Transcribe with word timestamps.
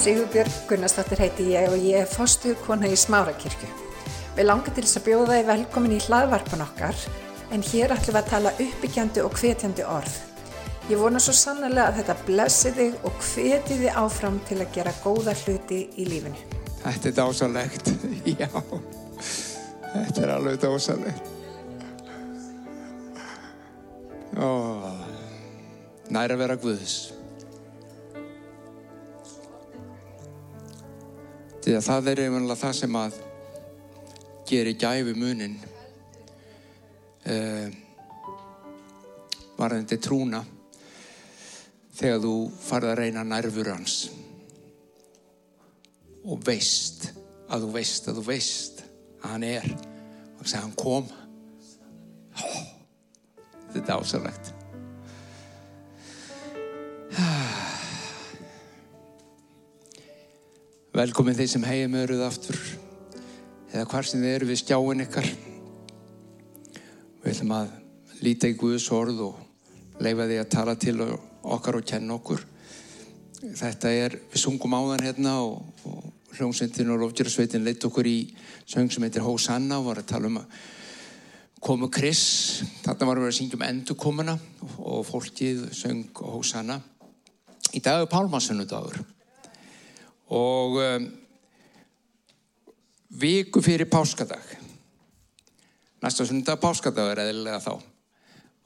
Sigurbjörg 0.00 0.52
Gunnarsdóttir 0.64 1.20
heiti 1.20 1.44
ég 1.52 1.66
og 1.68 1.82
ég 1.84 1.98
er 2.00 2.06
fostu 2.08 2.54
kona 2.64 2.88
í 2.88 2.94
Smárakirkju. 2.96 3.66
Við 4.32 4.46
langar 4.46 4.72
til 4.72 4.84
þess 4.86 4.96
að 4.96 5.04
bjóða 5.10 5.34
þið 5.34 5.50
velkomin 5.50 5.92
í 5.92 5.98
hlaðvarpan 6.06 6.64
okkar 6.64 7.02
en 7.52 7.64
hér 7.68 7.92
ætlum 7.92 8.16
við 8.16 8.20
að 8.22 8.30
tala 8.30 8.52
uppbyggjandi 8.64 9.24
og 9.26 9.36
hvetjandi 9.36 9.84
orð. 9.84 10.14
Ég 10.88 11.02
vona 11.02 11.20
svo 11.20 11.36
sannlega 11.36 11.90
að 11.90 12.00
þetta 12.00 12.16
blessi 12.30 12.72
þig 12.78 12.96
og 13.10 13.20
hveti 13.26 13.78
þið 13.82 14.00
áfram 14.06 14.40
til 14.48 14.58
að 14.62 14.72
gera 14.78 14.96
góða 15.04 15.36
hluti 15.42 15.82
í 15.92 16.08
lífinu. 16.08 16.48
Þetta 16.80 17.12
er 17.12 17.16
dásalegt, 17.20 17.92
já. 18.40 18.48
Þetta 19.84 20.24
er 20.24 20.36
alveg 20.38 20.60
dásalegt. 20.64 21.32
Ó, 24.40 24.48
næra 26.08 26.40
vera 26.40 26.56
Guðs. 26.56 27.19
Því 31.60 31.74
að 31.76 31.84
það 31.84 32.08
er 32.08 32.22
einhvernlega 32.24 32.60
það 32.60 32.76
sem 32.78 32.96
að 32.96 33.16
gerir 34.48 34.78
gæfi 34.80 35.12
munin 35.14 35.56
uh, 37.28 37.68
varðandi 39.58 39.98
trúna 40.00 40.40
þegar 41.98 42.22
þú 42.24 42.34
farið 42.64 42.92
að 42.92 42.98
reyna 43.02 43.24
nærfur 43.28 43.72
hans. 43.74 43.96
Og 46.24 46.40
veist 46.48 47.10
að 47.50 47.66
þú 47.66 47.74
veist 47.76 48.08
að 48.08 48.20
þú 48.20 48.24
veist 48.30 48.80
að 49.20 49.34
hann 49.34 49.44
er. 49.50 49.68
Og 50.38 50.46
þess 50.46 50.56
að 50.56 50.64
hann 50.64 50.78
kom. 50.80 51.12
Þetta 53.74 53.84
er 53.84 53.98
ásalegt 53.98 54.49
velkomin 61.00 61.36
þeir 61.36 61.48
sem 61.48 61.62
heim 61.64 61.94
eruð 61.96 62.20
aftur 62.26 62.56
eða 63.70 63.86
hvar 63.88 64.04
sem 64.04 64.20
þið 64.20 64.34
eru 64.34 64.46
við 64.50 64.58
skjáin 64.60 65.02
ykkar. 65.06 65.28
Við 67.22 67.28
ætlum 67.30 67.52
að 67.56 67.70
líta 68.20 68.48
í 68.50 68.56
Guðs 68.60 68.88
orð 68.92 69.22
og 69.30 69.38
leifa 70.04 70.26
því 70.28 70.38
að 70.42 70.50
tala 70.52 70.74
til 70.82 70.96
okkar 71.00 71.78
og 71.78 71.86
kenna 71.88 72.16
okkur. 72.18 72.42
Þetta 73.40 73.92
er, 73.96 74.16
við 74.28 74.42
sungum 74.42 74.76
á 74.76 74.80
þann 74.90 75.06
hérna 75.06 75.36
og, 75.46 75.62
og 75.88 76.34
hljómsveitin 76.36 76.92
og 76.92 77.00
lofgjörðsveitin 77.04 77.64
leitt 77.64 77.86
okkur 77.88 78.10
í 78.10 78.18
söng 78.68 78.92
sem 78.92 79.06
heitir 79.06 79.24
Hosanna 79.24 79.78
og 79.80 79.88
var 79.88 80.02
að 80.02 80.10
tala 80.10 80.28
um 80.28 80.42
að 80.42 80.58
komu 81.64 81.88
Chris. 81.94 82.26
Þarna 82.82 83.08
varum 83.08 83.24
við 83.24 83.32
að 83.32 83.38
syngja 83.38 83.60
um 83.60 83.64
endurkomuna 83.70 84.36
og 84.76 85.08
fólkið 85.08 85.64
söng 85.80 86.04
Hosanna. 86.34 86.76
Í 87.72 87.80
dag 87.80 88.02
er 88.02 88.12
Pálmassunnudagur 88.12 89.00
og 90.30 90.78
um, 90.78 91.06
viku 93.20 93.62
fyrir 93.62 93.90
páskadag. 93.90 94.56
Næsta 96.02 96.24
sundag 96.26 96.60
páskadag 96.62 97.12
er 97.12 97.22
eðlilega 97.24 97.58
þá. 97.64 97.72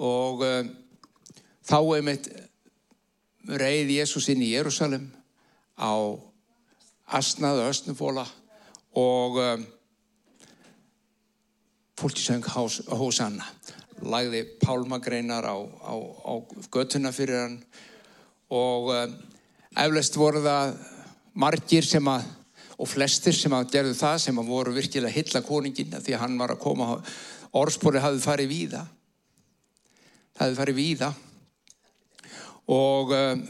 Og 0.05 0.45
um, 0.45 0.71
þá 1.65 1.79
er 1.97 2.05
mitt 2.05 2.29
reið 3.49 3.95
Jésús 3.99 4.29
inn 4.33 4.45
í 4.45 4.53
Jérúsalem 4.53 5.09
á 5.81 5.93
asnaðu 7.17 7.65
östnufóla 7.69 8.27
og 9.01 9.41
um, 9.41 9.67
fólki 11.99 12.23
söng 12.25 12.45
Hósanna 12.45 13.49
lagði 14.05 14.43
pálmagreinar 14.61 15.47
á, 15.47 15.57
á, 15.57 15.95
á 15.97 16.33
göttuna 16.73 17.13
fyrir 17.15 17.41
hann 17.41 17.59
og 18.53 18.91
um, 18.93 19.15
eflaust 19.81 20.17
voru 20.21 20.43
það 20.45 20.75
margir 21.35 21.87
sem 21.87 22.09
að 22.11 22.25
og 22.75 22.91
flestir 22.91 23.35
sem 23.37 23.53
að 23.55 23.69
gerðu 23.75 23.95
það 23.99 24.17
sem 24.25 24.39
að 24.41 24.51
voru 24.51 24.75
virkilega 24.75 25.15
hilla 25.15 25.43
koningin 25.47 25.95
því 25.95 26.17
að 26.17 26.23
hann 26.25 26.39
var 26.41 26.55
að 26.55 26.63
koma 26.65 26.89
orðspori 27.55 28.03
hafði 28.03 28.25
farið 28.25 28.51
víða. 28.51 28.81
Hafði 30.41 30.59
farið 30.59 30.79
víða. 30.81 31.13
Og 32.75 33.15
um, 33.15 33.45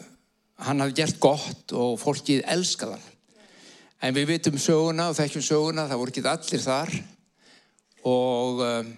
hann 0.67 0.85
hafði 0.85 0.99
gert 1.01 1.21
gott 1.23 1.75
og 1.77 1.97
fólkið 2.03 2.45
elskaðan 2.53 3.11
en 4.05 4.13
við 4.13 4.35
vitum 4.35 4.59
söguna 4.61 5.09
og 5.09 5.17
þekkjum 5.17 5.45
söguna 5.47 5.87
það 5.89 6.01
voru 6.03 6.13
ekki 6.13 6.27
allir 6.29 6.65
þar. 6.67 6.93
Og 8.05 8.61
um, 8.67 8.91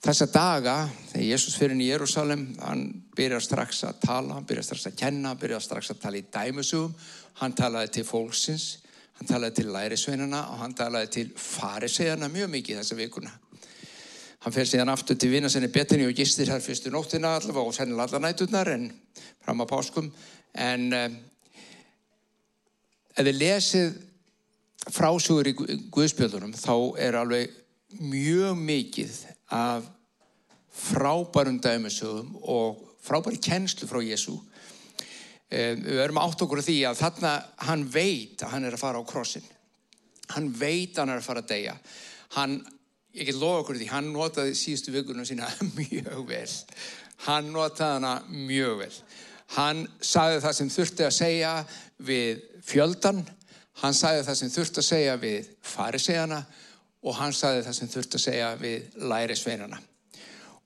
þessa 0.00 0.26
daga 0.32 0.76
þegar 1.10 1.26
Jésús 1.28 1.56
fyrir 1.60 1.76
inn 1.76 1.84
í 1.84 1.90
Jérúsalem 1.90 2.44
hann 2.64 2.84
byrjar 3.16 3.44
strax 3.44 3.82
að 3.88 3.98
tala 4.06 4.38
hann 4.38 4.46
byrjar 4.48 4.68
strax 4.70 4.86
að 4.88 5.00
kenna, 5.02 5.32
hann 5.32 5.40
byrjar 5.40 5.64
strax 5.64 5.92
að 5.92 6.04
tala 6.04 6.20
í 6.20 6.28
dæmusugum 6.32 6.94
hann 7.40 7.56
talaði 7.56 7.98
til 7.98 8.06
fólksins 8.08 8.70
hann 9.20 9.28
talaði 9.28 9.60
til 9.60 9.70
lærisveinana 9.74 10.40
og 10.48 10.62
hann 10.62 10.74
talaði 10.74 11.10
til 11.12 11.30
farisegana 11.36 12.30
mjög 12.32 12.48
mikið 12.54 12.78
þessa 12.80 12.96
vikuna. 12.96 13.32
Hann 14.40 14.54
fer 14.54 14.68
síðan 14.68 14.88
aftur 14.88 15.18
til 15.20 15.28
vina 15.34 15.50
sinni 15.52 15.68
betinni 15.68 16.06
og 16.08 16.16
gistir 16.16 16.48
hér 16.48 16.62
fyrstu 16.64 16.88
nóttina 16.92 17.34
allavega 17.36 17.68
og 17.68 17.74
sennilega 17.76 18.06
allar 18.08 18.22
nætunar 18.24 18.70
en 18.72 18.86
fram 19.44 19.60
að 19.60 19.68
páskum. 19.74 20.08
En 20.56 20.86
um, 20.96 21.18
ef 23.12 23.28
við 23.28 23.40
lesið 23.42 23.98
frásugur 24.88 25.52
í 25.52 25.54
Guðspjöldunum 25.92 26.56
þá 26.56 26.72
er 27.04 27.20
alveg 27.20 27.59
mjög 27.98 28.58
mikið 28.58 29.16
af 29.56 29.88
frábærum 30.70 31.58
dæmisögum 31.62 32.36
og 32.42 32.78
frábæri 33.02 33.40
kennslu 33.42 33.88
frá 33.90 34.00
Jésu 34.04 34.36
við 35.50 35.98
erum 35.98 36.20
átt 36.22 36.42
okkur 36.44 36.62
því 36.62 36.76
að 36.86 37.00
þarna 37.00 37.32
hann 37.66 37.88
veit 37.90 38.42
að 38.44 38.52
hann 38.52 38.66
er 38.68 38.76
að 38.76 38.82
fara 38.84 39.00
á 39.02 39.04
krossin. 39.08 39.46
Hann 40.30 40.52
veit 40.54 40.94
að 40.94 41.00
hann 41.02 41.14
er 41.16 41.18
að 41.18 41.26
fara 41.26 41.42
að 41.42 41.48
deyja. 41.50 41.74
Hann, 42.36 42.60
ég 43.18 43.26
get 43.26 43.40
lofa 43.40 43.64
okkur 43.64 43.80
því 43.80 43.88
hann 43.90 44.12
notaði 44.14 44.54
síðustu 44.54 44.94
vikunum 44.94 45.26
sína 45.26 45.50
mjög 45.80 46.22
vel. 46.28 46.46
Hann 47.26 47.50
notaði 47.50 47.98
hana 47.98 48.14
mjög 48.30 48.78
vel. 48.84 48.94
Hann 49.56 49.82
sagði 49.98 50.44
það 50.44 50.56
sem 50.60 50.70
þurfti 50.70 51.06
að 51.08 51.16
segja 51.18 51.54
við 52.06 52.44
fjöldan 52.62 53.24
hann 53.80 53.96
sagði 53.96 54.24
það 54.26 54.38
sem 54.40 54.52
þurfti 54.52 54.82
að 54.82 54.86
segja 54.86 55.16
við 55.20 55.50
farisegana 55.64 56.40
og 57.00 57.16
hann 57.16 57.32
sagði 57.32 57.64
það 57.66 57.76
sem 57.78 57.90
þurfti 57.92 58.18
að 58.18 58.24
segja 58.26 58.50
við 58.60 58.98
lærisveinana. 59.10 59.78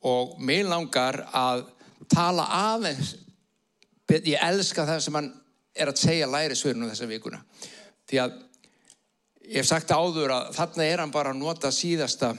Og 0.04 0.34
mér 0.44 0.66
langar 0.68 1.22
að 1.32 1.66
tala 2.10 2.46
aðeins 2.74 3.14
ég 4.12 4.40
elska 4.42 4.84
það 4.86 5.00
sem 5.00 5.16
hann 5.16 5.30
er 5.74 5.90
að 5.90 6.02
segja 6.02 6.30
lærisveinunum 6.30 6.90
þessa 6.92 7.08
vikuna. 7.10 7.40
Því 8.10 8.20
að 8.22 8.34
ég 9.48 9.60
hef 9.60 9.68
sagt 9.68 9.94
áður 9.94 10.34
að 10.34 10.50
þarna 10.58 10.88
er 10.88 11.02
hann 11.02 11.14
bara 11.14 11.32
að 11.32 11.40
nota 11.40 11.70
síðasta 11.74 12.34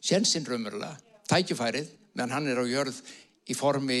sjensin 0.00 0.46
raunverulega, 0.48 0.96
tækifærið 1.28 1.90
meðan 2.14 2.34
hann 2.34 2.48
er 2.50 2.62
á 2.62 2.64
jörð 2.66 3.02
í 3.50 3.56
formi 3.56 4.00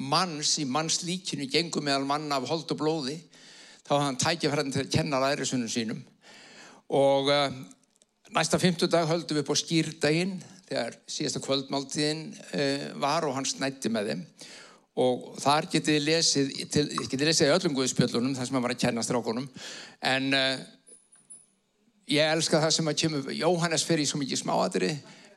manns 0.00 0.54
í 0.62 0.64
manns 0.68 1.02
líkinu 1.04 1.48
gengum 1.50 1.84
meðal 1.84 2.06
manna 2.08 2.38
af 2.38 2.48
hold 2.48 2.70
og 2.72 2.80
blóði. 2.80 3.18
Þá 3.84 3.92
hann 3.98 4.20
tækifærið 4.20 4.72
til 4.76 4.84
að 4.84 4.94
kenna 4.94 5.20
lærisveinunum 5.24 5.72
sínum. 5.72 6.00
Og 6.94 7.28
uh, 7.30 7.50
næsta 8.34 8.58
fymtudag 8.62 9.08
höldum 9.10 9.40
við 9.40 9.50
á 9.50 9.54
skýrdaginn 9.58 10.34
þegar 10.68 10.96
síðasta 11.10 11.42
kvöldmáltíðin 11.42 12.24
uh, 12.30 12.84
var 13.02 13.26
og 13.26 13.36
hann 13.36 13.48
snætti 13.48 13.90
með 13.92 14.12
þeim. 14.12 14.26
Og 15.00 15.30
þar 15.40 15.68
getið 15.70 15.96
þið 15.96 16.04
lesið 16.06 16.52
getið 17.10 17.26
lesið 17.28 17.48
í 17.48 17.54
öllum 17.54 17.76
guðspjöllunum 17.78 18.36
þar 18.36 18.48
sem 18.48 18.58
hann 18.58 18.66
var 18.66 18.74
að 18.74 18.82
kenna 18.82 19.04
strákonum 19.06 19.48
en 20.10 20.28
uh, 20.36 20.62
ég 22.10 22.34
elska 22.34 22.60
það 22.62 22.74
sem 22.76 22.90
að 22.90 23.00
kemur 23.04 23.32
Jóhannes 23.34 23.86
fyrir 23.86 24.04
í 24.04 24.10
svo 24.10 24.20
mikið 24.20 24.42
smáatri 24.42 24.90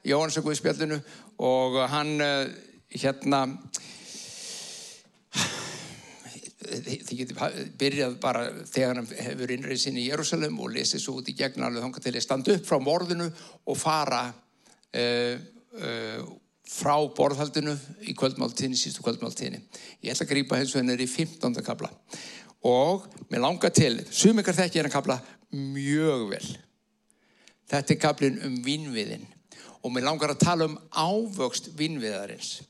Jóhannes 0.10 0.38
á 0.42 0.46
guðspjöllunu 0.46 1.00
og 1.46 1.78
hann 1.94 2.16
uh, 2.22 2.50
hérna 2.94 3.46
þið 6.81 7.18
getið 7.20 7.42
byrjað 7.80 8.16
bara 8.24 8.44
þegar 8.70 9.00
hann 9.00 9.10
hefur 9.28 9.54
innrið 9.56 9.81
sinni 9.81 10.04
í 10.04 10.08
Jérúsalem 10.10 10.60
og 10.60 10.72
lesið 10.74 11.04
svo 11.04 11.18
út 11.20 11.30
í 11.30 11.36
gegn 11.38 11.66
alveg 11.66 11.86
þángar 11.86 12.06
til 12.06 12.14
að 12.16 12.25
standa 12.25 12.56
upp 12.56 12.70
frá 12.70 12.80
morðinu 12.84 13.28
og 13.30 13.80
fara 13.80 14.22
uh, 14.30 15.36
uh, 15.80 16.24
frá 16.74 16.96
borðhaldinu 17.18 17.75
í 18.08 18.16
kvöldmáltíðinni, 18.18 18.80
sístu 18.80 19.04
kvöldmáltíðinni. 19.06 19.62
Ég 20.02 20.14
ætla 20.14 20.25
að 20.25 20.31
grípa 20.31 20.60
hins 20.60 20.74
vegar 20.78 21.04
í 21.04 21.10
15. 21.10 21.60
kabla 21.66 21.92
og 22.64 23.08
mér 23.30 23.44
langar 23.44 23.74
til, 23.75 23.98
sumikar 24.10 24.56
þekki 24.56 24.80
er 24.81 24.88
að 24.88 24.96
kabla 24.96 25.20
mjög 25.54 26.30
vel. 26.31 26.46
Þetta 27.70 27.94
er 27.94 28.02
kablin 28.02 28.40
um 28.48 28.60
vinnviðin 28.64 29.25
og 29.84 29.92
mér 29.92 30.08
langar 30.08 30.31
að 30.31 30.46
tala 30.46 30.70
um 30.70 30.78
ávöxt 30.90 31.74
vinnviðarins 31.78 32.62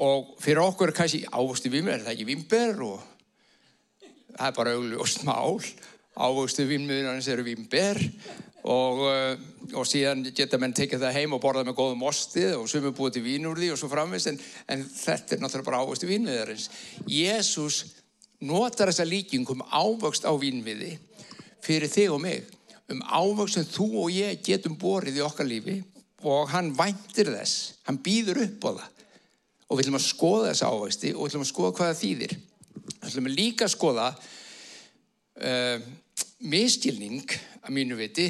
og 0.00 0.34
fyrir 0.40 0.62
okkur 0.64 0.90
er 0.90 0.96
kannski 0.96 1.26
ávöxtu 1.28 1.68
vinnviðar, 1.72 2.00
er 2.00 2.06
það 2.06 2.14
ekki 2.14 2.28
vinnber 2.30 2.84
og 2.86 3.09
það 4.40 4.48
er 4.48 4.56
bara 4.56 4.76
augljóst 4.78 5.24
mál. 5.28 5.60
Ávöxtu 6.20 6.66
vinnviðarins 6.68 7.28
eru 7.30 7.44
vinnber 7.46 8.00
og, 8.68 9.02
og 9.72 9.86
síðan 9.88 10.24
geta 10.36 10.58
menn 10.60 10.74
tekið 10.76 11.04
það 11.04 11.16
heim 11.16 11.36
og 11.36 11.42
borða 11.42 11.64
með 11.64 11.78
góðum 11.78 12.04
ostið 12.10 12.56
og 12.58 12.68
sumur 12.68 12.94
búið 12.96 13.16
til 13.16 13.24
vín 13.24 13.48
úr 13.48 13.60
því 13.60 13.70
og 13.74 13.80
svo 13.80 13.88
framvist 13.92 14.32
en, 14.32 14.40
en 14.68 14.82
þetta 14.84 15.36
er 15.36 15.44
náttúrulega 15.44 15.68
bara 15.70 15.80
áherslu 15.84 16.10
vínviðarins 16.10 16.66
Jésús 17.08 17.78
notar 18.44 18.90
þessa 18.90 19.08
líking 19.08 19.48
um 19.54 19.64
ávöxt 19.64 20.26
á 20.28 20.32
vínviði 20.36 20.96
fyrir 21.64 21.92
þig 21.92 22.12
og 22.16 22.20
mig 22.24 22.50
um 22.90 23.00
ávöxt 23.06 23.60
sem 23.60 23.70
þú 23.70 23.88
og 24.04 24.12
ég 24.12 24.44
getum 24.44 24.76
borið 24.80 25.22
í 25.22 25.24
okkar 25.24 25.48
lífi 25.48 25.78
og 26.26 26.50
hann 26.52 26.74
væntir 26.76 27.30
þess, 27.32 27.76
hann 27.88 27.96
býður 28.04 28.42
upp 28.44 28.66
á 28.68 28.70
það. 28.74 28.88
Og 29.70 29.78
við 29.78 29.86
ætlum 29.86 29.96
að 29.96 30.04
skoða 30.04 30.48
þessa 30.50 30.68
ávöxti 30.68 31.12
og 31.14 31.22
við 31.22 31.30
ætlum 31.30 31.44
að 31.46 31.52
skoða 31.54 31.76
hvað 31.78 31.90
það 31.90 32.00
þýðir 32.02 32.34
við 32.96 33.10
ætlum 33.10 33.30
líka 33.32 33.66
að 33.66 33.74
skoða 33.74 34.08
uh, 34.14 35.84
miskilning 36.50 37.36
að 37.60 37.76
mínu 37.76 37.98
viti 37.98 38.28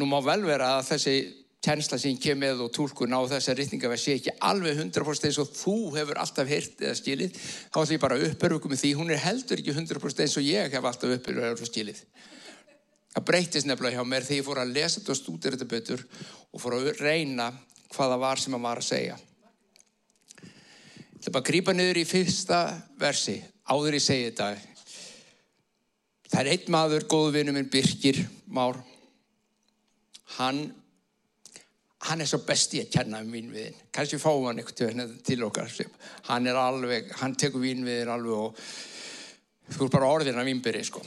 nú 0.00 0.08
má 0.10 0.18
vel 0.24 0.42
vera 0.46 0.74
að 0.78 0.92
þessi 0.92 1.16
tjensla 1.64 1.96
sem 2.00 2.12
ég 2.12 2.20
kem 2.20 2.40
með 2.40 2.64
og 2.66 2.72
tólkun 2.76 3.14
á 3.16 3.20
þessa 3.30 3.54
rýtningaverð 3.56 4.02
sé 4.02 4.16
ekki 4.18 4.34
alveg 4.44 4.82
100% 4.82 5.28
eins 5.28 5.40
og 5.40 5.52
þú 5.54 5.76
hefur 5.96 6.20
alltaf 6.20 6.50
heyrt 6.50 6.82
eða 6.82 6.96
skilið. 6.98 7.38
Þá 7.72 7.78
ætlum 7.80 7.96
ég 7.96 8.02
bara 8.02 8.18
að 8.18 8.26
uppörfu 8.28 8.70
með 8.70 8.82
því 8.82 8.90
hún 8.98 9.12
er 9.14 9.22
heldur 9.22 9.62
ekki 9.62 9.72
100% 9.72 10.24
eins 10.26 10.36
og 10.40 10.44
ég 10.44 10.74
hef 10.76 10.88
alltaf 10.90 11.14
uppörfu 11.16 11.52
og 11.54 11.70
skilið. 11.70 12.02
Það 13.14 13.26
breytist 13.30 13.68
nefnilega 13.70 14.02
hjá 14.02 14.10
mér 14.10 14.26
þegar 14.26 14.40
ég 14.40 14.48
fór 14.48 14.60
að 14.60 14.74
lesa 14.74 14.98
þetta 14.98 15.14
og 15.14 15.20
stúdira 15.20 15.56
þetta 15.56 15.70
betur 15.70 16.04
og 16.50 16.60
fór 16.60 16.76
að 16.76 16.90
reyna 16.98 17.48
hvaða 17.94 18.20
var 18.26 18.42
sem 18.42 18.58
að 18.58 18.66
var 18.66 18.82
að 18.82 18.88
segja 18.90 19.18
Það 21.24 21.30
er 21.30 21.32
bara 21.32 21.40
að 21.40 21.48
grýpa 21.48 21.72
niður 21.72 21.96
í 21.96 22.04
fyrsta 22.04 22.56
versi, 23.00 23.38
áður 23.72 23.94
ég 23.96 24.02
segi 24.04 24.24
þetta. 24.26 24.48
Það 26.28 26.40
er 26.40 26.48
einn 26.52 26.72
maður, 26.74 27.04
góðu 27.08 27.30
vinnu 27.38 27.52
minn, 27.56 27.68
Birkir 27.72 28.18
Már. 28.52 28.76
Hann, 30.34 30.58
hann 32.10 32.20
er 32.20 32.28
svo 32.28 32.42
besti 32.44 32.82
að 32.82 32.90
kenna 32.92 33.22
um 33.24 33.30
vínviðin. 33.32 33.78
Kanski 33.96 34.18
fáum 34.20 34.44
hann 34.50 34.60
eitthvað 34.60 35.14
til 35.24 35.38
okkar. 35.46 35.72
Hann 36.26 36.50
er 36.50 36.58
alveg, 36.60 37.08
hann 37.22 37.36
tekur 37.40 37.64
vínviðin 37.64 38.12
alveg 38.12 38.42
og 38.42 38.60
þú 39.78 39.86
er 39.86 39.94
bara 39.94 40.10
orðin 40.18 40.42
af 40.42 40.48
vínbyrri, 40.50 40.82
sko. 40.84 41.00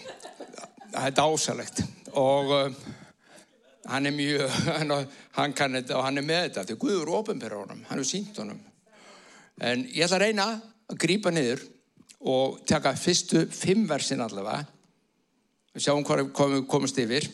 Það 0.96 1.04
er 1.04 1.14
dásalegt. 1.20 1.84
Og 2.18 2.56
uh, 2.56 2.82
hann 3.94 4.10
er 4.10 4.18
mjög, 4.18 4.58
hann 5.38 5.54
kann 5.54 5.78
þetta 5.78 6.00
og 6.02 6.08
hann 6.10 6.18
er 6.24 6.26
með 6.26 6.42
þetta. 6.48 6.66
Þetta 6.66 6.76
er 6.80 6.82
Guður 6.88 7.14
ofinbæra 7.20 7.62
honum, 7.62 7.86
hann 7.92 8.02
er 8.02 8.10
sínt 8.16 8.42
honum. 8.42 8.66
En 9.58 9.86
ég 9.90 10.06
ætla 10.06 10.20
að 10.20 10.26
reyna 10.28 10.48
að 10.88 11.00
grýpa 11.02 11.32
niður 11.34 11.64
og 12.30 12.60
taka 12.70 12.94
fyrstu 12.98 13.46
fimm 13.54 13.88
versin 13.90 14.22
allavega. 14.22 14.66
Við 15.74 15.86
sjáum 15.86 16.06
hvað 16.06 16.54
við 16.54 16.66
komumst 16.70 17.00
yfir. 17.02 17.28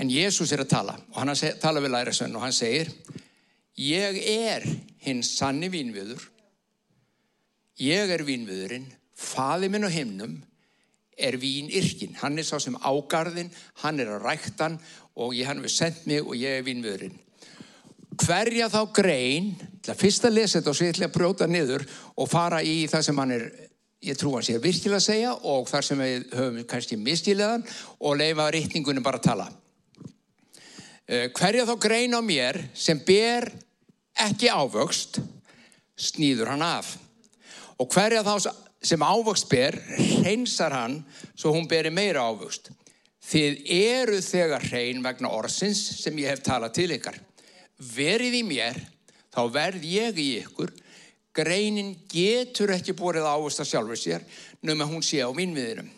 En 0.00 0.10
Jésús 0.10 0.52
er 0.54 0.62
að 0.62 0.72
tala 0.72 0.94
og 1.10 1.18
hann 1.18 1.34
tala 1.60 1.82
við 1.82 1.94
lærisvenn 1.94 2.36
og 2.36 2.46
hann 2.46 2.56
segir 2.56 2.92
Ég 3.80 4.16
er 4.28 4.64
hinn 5.00 5.22
sanni 5.24 5.70
vínviður. 5.72 6.22
Ég 7.80 8.10
er 8.12 8.24
vínviðurinn. 8.26 8.88
Faði 9.16 9.70
minn 9.72 9.86
og 9.88 9.94
himnum 9.94 10.34
er 11.16 11.36
vínirkin. 11.40 12.16
Hann 12.20 12.38
er 12.40 12.46
sá 12.48 12.58
sem 12.60 12.76
ágarðin, 12.76 13.50
hann 13.82 14.00
er 14.00 14.10
að 14.14 14.26
ræktan 14.26 14.78
og 15.16 15.34
ég 15.36 15.48
hann 15.48 15.62
við 15.64 15.74
sendt 15.74 16.06
mig 16.08 16.24
og 16.24 16.36
ég 16.36 16.60
er 16.60 16.66
vínviðurinn 16.66 17.18
hverja 18.20 18.68
þá 18.70 18.80
grein, 18.94 19.50
fyrst 19.96 20.26
að 20.26 20.36
lesa 20.38 20.58
þetta 20.58 20.72
og 20.72 20.76
svo 20.76 20.86
ég 20.86 20.94
ætla 20.94 21.08
að 21.08 21.16
brjóta 21.16 21.48
niður 21.48 21.84
og 22.20 22.28
fara 22.30 22.60
í 22.62 22.84
það 22.90 23.04
sem 23.06 23.20
hann 23.22 23.34
er, 23.34 23.44
ég 24.04 24.18
trú 24.18 24.34
hann 24.34 24.46
sé 24.46 24.56
virkilega 24.60 25.00
að 25.00 25.06
segja 25.06 25.34
og 25.52 25.68
þar 25.70 25.86
sem 25.86 26.02
við 26.04 26.26
höfum 26.38 26.62
kannski 26.70 26.98
mistilegan 27.00 27.66
og 27.98 28.18
leifa 28.20 28.48
rítningunum 28.54 29.04
bara 29.04 29.20
að 29.20 29.28
tala. 29.28 29.48
Hverja 31.10 31.66
þá 31.66 31.74
grein 31.82 32.14
á 32.14 32.20
mér 32.22 32.60
sem 32.76 33.00
ber 33.02 33.48
ekki 34.20 34.50
ávöxt, 34.52 35.18
snýður 35.98 36.52
hann 36.52 36.66
af. 36.66 36.92
Og 37.80 37.88
hverja 37.90 38.22
þá 38.26 38.52
sem 38.84 39.02
ávöxt 39.02 39.48
ber, 39.50 39.76
hreinsar 40.20 40.76
hann 40.76 41.00
svo 41.34 41.54
hún 41.56 41.66
beri 41.68 41.90
meira 41.92 42.28
ávöxt. 42.28 42.70
Þið 43.30 43.58
eru 43.74 44.20
þegar 44.24 44.64
hrein 44.70 45.02
vegna 45.04 45.32
orðsins 45.34 45.82
sem 46.00 46.16
ég 46.22 46.32
hef 46.32 46.44
talað 46.46 46.78
til 46.78 46.88
ykkar 46.94 47.18
verið 47.80 48.40
í 48.40 48.42
mér, 48.46 48.78
þá 49.32 49.42
verð 49.52 49.86
ég 49.88 50.18
í 50.20 50.28
ykkur, 50.42 50.72
greinin 51.36 51.94
getur 52.10 52.74
ekki 52.74 52.94
borið 52.98 53.28
ávist 53.30 53.62
að 53.62 53.70
sjálfur 53.70 53.98
sér, 53.98 54.26
nema 54.62 54.88
hún 54.88 55.02
sé 55.04 55.22
á 55.24 55.30
mínmiðinum. 55.32 55.88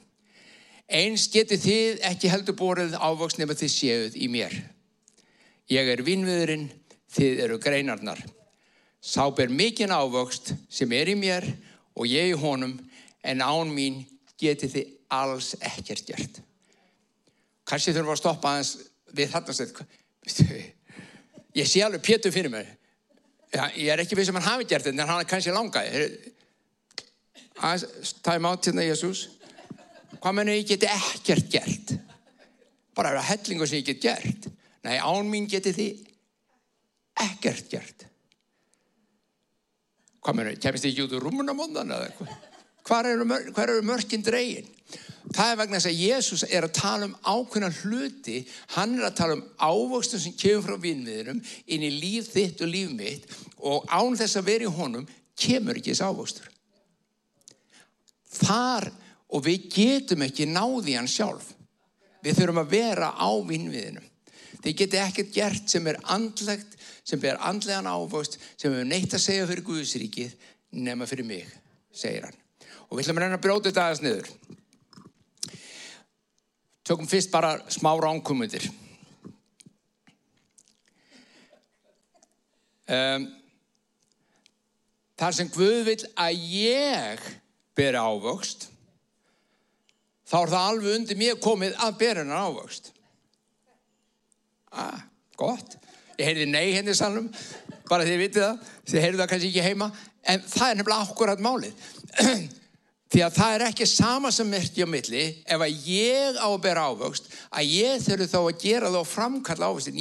Eins 0.92 1.26
geti 1.32 1.56
þið 1.56 2.02
ekki 2.04 2.30
heldur 2.30 2.56
borið 2.58 2.94
ávist 3.00 3.40
nema 3.40 3.56
þið 3.56 3.72
séuð 3.72 4.16
í 4.20 4.28
mér. 4.28 4.54
Ég 5.72 5.88
er 5.88 6.02
vinnviðurinn, 6.04 6.68
þið 7.12 7.42
eru 7.46 7.58
greinarnar. 7.62 8.20
Sá 9.02 9.24
ber 9.34 9.50
mikinn 9.50 9.92
ávöxt 9.92 10.52
sem 10.70 10.92
er 10.94 11.10
í 11.10 11.16
mér 11.18 11.46
og 11.96 12.06
ég 12.06 12.32
í 12.32 12.38
honum, 12.38 12.76
en 13.24 13.42
án 13.42 13.70
mín 13.72 14.02
geti 14.38 14.68
þið 14.70 14.92
alls 15.12 15.52
ekkert 15.60 16.06
gert. 16.06 16.40
Kanski 17.68 17.94
þurfum 17.94 18.10
við 18.10 18.14
að 18.14 18.20
stoppa 18.20 18.52
aðeins 18.52 18.72
við 19.16 19.32
þarna 19.32 19.56
stund. 19.56 19.82
Ég 21.56 21.68
sé 21.68 21.82
alveg 21.84 22.00
Pétur 22.04 22.32
fyrir. 22.32 22.52
Ja, 23.52 23.68
ég 23.76 23.90
er 23.92 24.00
ekki 24.00 24.16
við 24.16 24.30
sem 24.30 24.36
um 24.36 24.40
hann 24.40 24.54
hafi 24.54 24.68
gert 24.70 24.86
þetta, 24.86 24.96
en 24.96 25.10
hann 25.10 25.20
er 25.20 25.28
kannski 25.28 25.52
langaði. 25.52 26.06
Tæm 28.24 28.48
átt 28.48 28.68
hérna 28.70 28.86
Jésús. 28.86 29.26
Hvað 30.22 30.38
menn 30.38 30.52
ég 30.54 30.64
geti 30.70 30.88
ekkert 30.88 31.50
gert? 31.52 31.92
Bara 32.96 33.12
að 33.18 33.28
hellingu 33.28 33.68
sem 33.68 33.82
ég 33.82 33.90
get 33.90 34.00
gert. 34.00 34.48
Nei, 34.86 34.96
án 34.96 35.28
mín 35.28 35.48
geti 35.50 35.74
þið 35.76 36.00
ekkert 37.26 37.68
gert. 37.72 38.06
Hvað 40.22 40.38
menn, 40.38 40.56
kemist 40.62 40.86
þið 40.86 40.92
ekki 40.92 41.04
út 41.04 41.16
úr 41.18 41.26
rúmunamóndan 41.26 41.92
eða 41.92 42.08
eitthvað? 42.08 42.34
Hvað 42.86 43.08
eru, 43.12 43.26
eru 43.62 43.82
mörkinn 43.86 44.24
dregin? 44.24 44.70
Það 45.32 45.50
er 45.50 45.58
vegna 45.60 45.78
þess 45.78 45.88
að 45.88 46.00
Jésús 46.02 46.42
er 46.48 46.66
að 46.66 46.74
tala 46.76 47.08
um 47.08 47.14
ákveðna 47.24 47.70
hluti, 47.80 48.42
hann 48.74 48.98
er 48.98 49.06
að 49.08 49.18
tala 49.20 49.36
um 49.38 49.44
ávöxtum 49.56 50.20
sem 50.20 50.34
kemur 50.36 50.66
frá 50.66 50.80
vinnviðurum 50.82 51.40
inn 51.72 51.86
í 51.86 51.90
líf 51.94 52.32
þitt 52.34 52.64
og 52.64 52.72
líf 52.72 52.92
mitt 52.96 53.28
og 53.58 53.86
án 53.88 54.18
þess 54.18 54.40
að 54.40 54.48
vera 54.50 54.68
í 54.68 54.74
honum 54.76 55.06
kemur 55.38 55.78
ekki 55.78 55.94
þessi 55.94 56.08
ávöxtur. 56.08 56.48
Þar 58.42 58.90
og 59.32 59.44
við 59.46 59.68
getum 59.72 60.24
ekki 60.26 60.48
náði 60.50 60.96
hann 60.98 61.10
sjálf. 61.10 61.52
Við 62.22 62.38
þurfum 62.38 62.62
að 62.62 62.72
vera 62.76 63.12
á 63.16 63.30
vinnviðinum. 63.48 64.08
Þið 64.62 64.78
geti 64.78 65.00
ekkert 65.02 65.34
gert 65.34 65.72
sem 65.72 65.86
er 65.90 65.98
andlegt, 66.14 66.76
sem 67.02 67.20
ber 67.22 67.40
andlegan 67.42 67.88
ávöxt, 67.90 68.38
sem 68.56 68.70
hefur 68.70 68.86
neitt 68.86 69.14
að 69.16 69.24
segja 69.24 69.48
fyrir 69.48 69.66
Guðsríkið 69.66 70.36
nema 70.78 71.08
fyrir 71.10 71.26
mig, 71.26 71.48
segir 71.90 72.28
hann. 72.28 72.38
Og 72.88 72.98
við 72.98 73.06
ætlum 73.06 73.18
að 73.18 73.24
reyna 73.24 73.38
að 73.40 73.46
bróta 73.46 73.70
þetta 73.70 73.86
aðeins 73.88 74.04
niður. 74.04 74.30
Tökum 76.82 77.06
fyrst 77.06 77.30
bara 77.30 77.54
smá 77.70 77.92
ránkumundir. 77.94 78.66
Um, 82.92 83.28
þar 85.16 85.36
sem 85.36 85.50
Guð 85.54 85.84
vil 85.86 86.00
að 86.18 86.40
ég 86.50 87.28
bera 87.78 88.02
ávöxt, 88.10 88.66
þá 90.26 90.36
er 90.40 90.52
það 90.52 90.66
alveg 90.72 90.96
undir 90.98 91.20
mér 91.20 91.38
komið 91.40 91.78
að 91.86 91.94
bera 92.02 92.24
hennar 92.24 92.50
ávöxt. 92.50 92.90
Ah, 94.72 95.06
gott. 95.38 95.78
Ég 96.18 96.26
heyrði 96.26 96.48
nei 96.50 96.74
henni 96.74 96.96
sannum, 96.96 97.30
bara 97.88 98.02
því 98.02 98.10
að 98.10 98.16
þið 98.16 98.24
vitið 98.24 98.42
það, 98.42 98.74
þið 98.90 99.04
heyrðu 99.06 99.22
það 99.22 99.30
kannski 99.30 99.52
ekki 99.52 99.68
heima, 99.68 99.88
en 100.32 100.44
það 100.48 100.66
er 100.66 100.80
nefnilega 100.80 101.06
akkurat 101.06 101.46
málið. 101.46 101.86
Því 103.12 103.20
að 103.26 103.34
það 103.36 103.54
er 103.54 103.62
ekki 103.66 103.86
sama 103.90 104.30
sem 104.32 104.48
merkja 104.48 104.86
á 104.88 104.92
milli 104.92 105.24
ef 105.44 105.62
að 105.66 105.88
ég 105.92 106.38
á 106.40 106.48
að 106.48 106.62
bera 106.64 106.86
ávöxt 106.88 107.26
að 107.52 107.72
ég 107.74 108.04
þurfu 108.06 108.28
þá 108.32 108.38
að 108.40 108.62
gera 108.62 108.92
þá 108.94 109.00
framkalla 109.10 109.68
ávöxtin. 109.68 109.98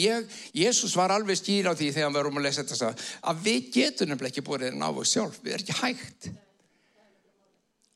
Jésús 0.56 0.96
var 0.96 1.12
alveg 1.12 1.42
skýr 1.42 1.68
á 1.68 1.76
því 1.76 1.90
þegar 1.92 2.08
hann 2.08 2.16
var 2.16 2.30
um 2.30 2.40
að 2.40 2.48
lesa 2.48 2.64
þetta 2.64 2.94
að 3.28 3.42
við 3.44 3.68
getum 3.76 4.14
nefnilega 4.14 4.32
ekki 4.32 4.46
búið 4.48 4.70
en 4.70 4.86
ávöxt 4.88 5.18
sjálf. 5.18 5.42
Við 5.44 5.58
erum 5.58 5.66
ekki 5.66 5.80
hægt. 5.82 6.30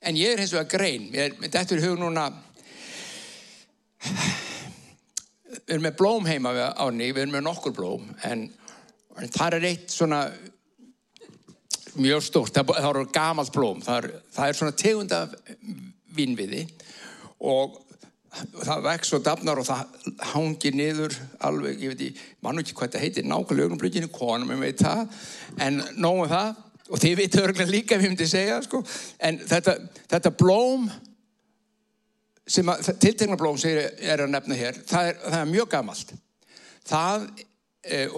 En 0.04 0.20
ég 0.20 0.36
er 0.36 0.44
eins 0.44 0.52
og 0.52 0.66
að 0.66 0.74
grein. 0.76 1.08
Þetta 1.48 1.78
er 1.78 1.86
hug 1.88 1.96
núna 2.02 2.28
við 5.64 5.78
erum 5.78 5.88
með 5.88 5.98
blóm 6.02 6.28
heima 6.28 6.52
á 6.76 6.86
ný, 6.92 7.08
við 7.10 7.24
erum 7.24 7.38
með 7.38 7.48
nokkur 7.48 7.76
blóm 7.76 8.12
en, 8.28 8.50
en 9.16 9.32
það 9.34 9.58
er 9.62 9.68
eitt 9.72 9.96
svona 9.96 10.26
mjög 12.02 12.24
stórt, 12.26 12.54
það, 12.56 12.76
það 12.78 12.90
eru 12.92 13.08
gamalt 13.16 13.56
blóm. 13.56 13.82
Það 13.86 13.98
er, 14.02 14.12
það 14.36 14.52
er 14.52 14.60
svona 14.60 14.78
tegunda 14.82 15.22
vinnviði 16.16 16.66
og 17.46 17.82
það 18.36 18.84
vex 18.90 19.14
og 19.16 19.24
dafnar 19.24 19.62
og 19.62 19.68
það 19.68 20.12
hangir 20.34 20.76
niður 20.76 21.16
alveg, 21.48 21.80
ég 21.80 21.94
veit 21.94 22.04
ég, 22.10 22.22
mann 22.44 22.60
ekki 22.60 22.76
hvað 22.76 22.90
þetta 22.90 23.04
heitir 23.04 23.28
nákvæmlega 23.30 23.70
augnumblíkinu, 23.70 24.12
konum 24.12 24.52
ég 24.56 24.62
veit 24.64 24.84
það 24.84 25.06
en 25.64 25.82
nógu 25.96 26.28
það 26.32 26.62
og 26.86 27.02
þið 27.02 27.18
veitu 27.22 27.42
örgulega 27.42 27.72
líka 27.72 27.98
við 28.00 28.12
myndið 28.12 28.32
segja 28.34 28.60
sko. 28.66 28.84
en 29.24 29.40
þetta, 29.48 29.78
þetta 30.12 30.34
blóm 30.38 30.90
sem 32.46 32.70
að, 32.70 32.92
tiltegna 33.02 33.40
blóm 33.40 33.58
sem 33.62 33.74
ég 33.74 34.04
er 34.06 34.26
að 34.26 34.34
nefna 34.36 34.60
hér 34.60 34.82
það 34.86 35.12
er, 35.12 35.20
það 35.24 35.40
er 35.40 35.52
mjög 35.54 35.72
gamalt. 35.72 36.16
Það 36.86 37.28
eh, 37.90 38.18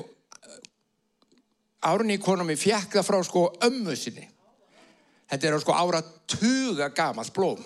árni 1.85 2.17
konum 2.17 2.49
ég 2.49 2.59
fjekk 2.61 2.97
það 2.97 3.07
frá 3.07 3.19
sko 3.25 3.45
ömmu 3.67 3.95
sinni 3.95 4.25
Þetta 5.27 5.49
er 5.49 5.57
sko 5.59 5.75
ára 5.75 6.03
tuga 6.29 6.87
gamalt 6.95 7.33
blóm. 7.35 7.63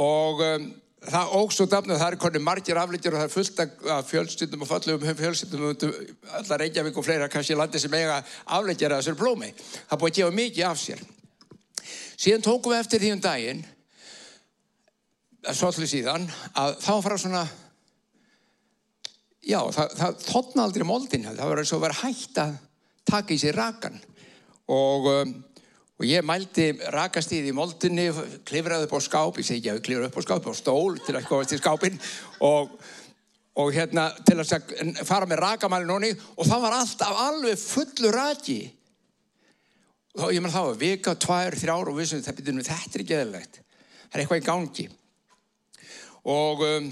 Og 0.00 0.40
um, 0.40 0.68
það 1.04 1.34
ógs 1.36 1.58
og 1.60 1.70
dafnum, 1.72 1.98
það 2.00 2.14
er 2.14 2.20
konið 2.22 2.44
margir 2.46 2.80
aflýttir 2.80 3.16
og 3.16 3.20
það 3.20 3.28
er 3.28 3.34
fullt 3.34 3.62
af 3.64 4.08
fjölskyldum 4.08 4.64
og 4.64 4.70
fallum 4.70 5.04
fjölskyldum 5.18 5.94
allar 6.38 6.62
Reykjavík 6.62 7.00
og 7.00 7.04
fleira 7.04 7.28
kannski 7.32 7.56
landi 7.58 7.82
sem 7.82 7.96
eiga 7.98 8.20
aflýttir 8.46 8.92
að 8.92 9.02
þessari 9.02 9.20
blómi. 9.20 9.50
Það 9.90 10.00
búið 10.02 10.12
að 10.12 10.20
gefa 10.20 10.36
mikið 10.38 10.68
af 10.70 10.80
sér. 10.80 11.04
Síðan 12.20 12.44
tókum 12.44 12.72
við 12.72 12.80
eftir 12.80 13.02
því 13.02 13.12
um 13.16 13.22
daginn, 13.24 13.62
svolítið 15.50 15.92
síðan, 15.94 16.26
að 16.60 16.74
þá 16.84 16.92
fara 17.04 17.20
svona, 17.20 17.44
já, 19.44 19.60
það, 19.72 19.94
það 20.00 20.24
þotna 20.26 20.66
aldrei 20.66 20.86
moldin, 20.88 21.28
það 21.30 21.52
var 21.52 21.62
eins 21.62 21.76
og 21.76 21.84
verið 21.84 22.02
hægt 22.04 22.42
að 22.42 22.58
taka 23.10 23.34
í 23.34 23.40
sig 23.40 23.54
rakan 23.56 24.00
og 24.70 25.08
um, 25.10 25.38
Og 26.00 26.06
ég 26.08 26.24
mældi 26.24 26.70
rakastíð 26.94 27.50
í 27.50 27.52
moldinni, 27.52 28.06
klifraði 28.48 28.86
upp 28.86 28.94
á 28.96 29.00
skáp, 29.04 29.36
ég 29.36 29.44
segi 29.44 29.58
ekki 29.58 29.68
að 29.68 29.76
við 29.76 29.82
klifraði 29.84 30.08
upp 30.08 30.16
á 30.16 30.22
skáp, 30.24 30.46
á 30.48 30.52
stól 30.56 30.94
til 31.04 31.12
að 31.18 31.26
komast 31.28 31.52
í 31.52 31.58
skápin 31.60 31.98
og, 32.48 32.70
og 33.60 33.68
hérna 33.76 34.06
til 34.24 34.38
að 34.40 35.04
fara 35.04 35.28
með 35.28 35.42
rakamælin 35.44 35.92
honni 35.92 36.10
og 36.16 36.48
það 36.48 36.64
var 36.64 36.76
alltaf 36.78 37.20
alveg 37.26 37.60
fullu 37.60 38.14
raki. 38.16 38.56
Og 40.24 40.32
ég 40.32 40.40
menn 40.40 40.54
þá 40.54 40.72
vika, 40.80 41.12
tvær, 41.20 41.58
þrjár 41.60 41.92
og 41.92 42.00
við 42.00 42.08
sem 42.14 42.24
þetta 42.24 42.48
er 42.48 43.04
ekki 43.04 43.18
eðlilegt. 43.18 43.60
Það 44.08 44.16
er 44.16 44.24
eitthvað 44.24 44.40
í 44.40 44.48
gangi. 44.48 44.88
Og 46.32 46.64
um, 46.64 46.90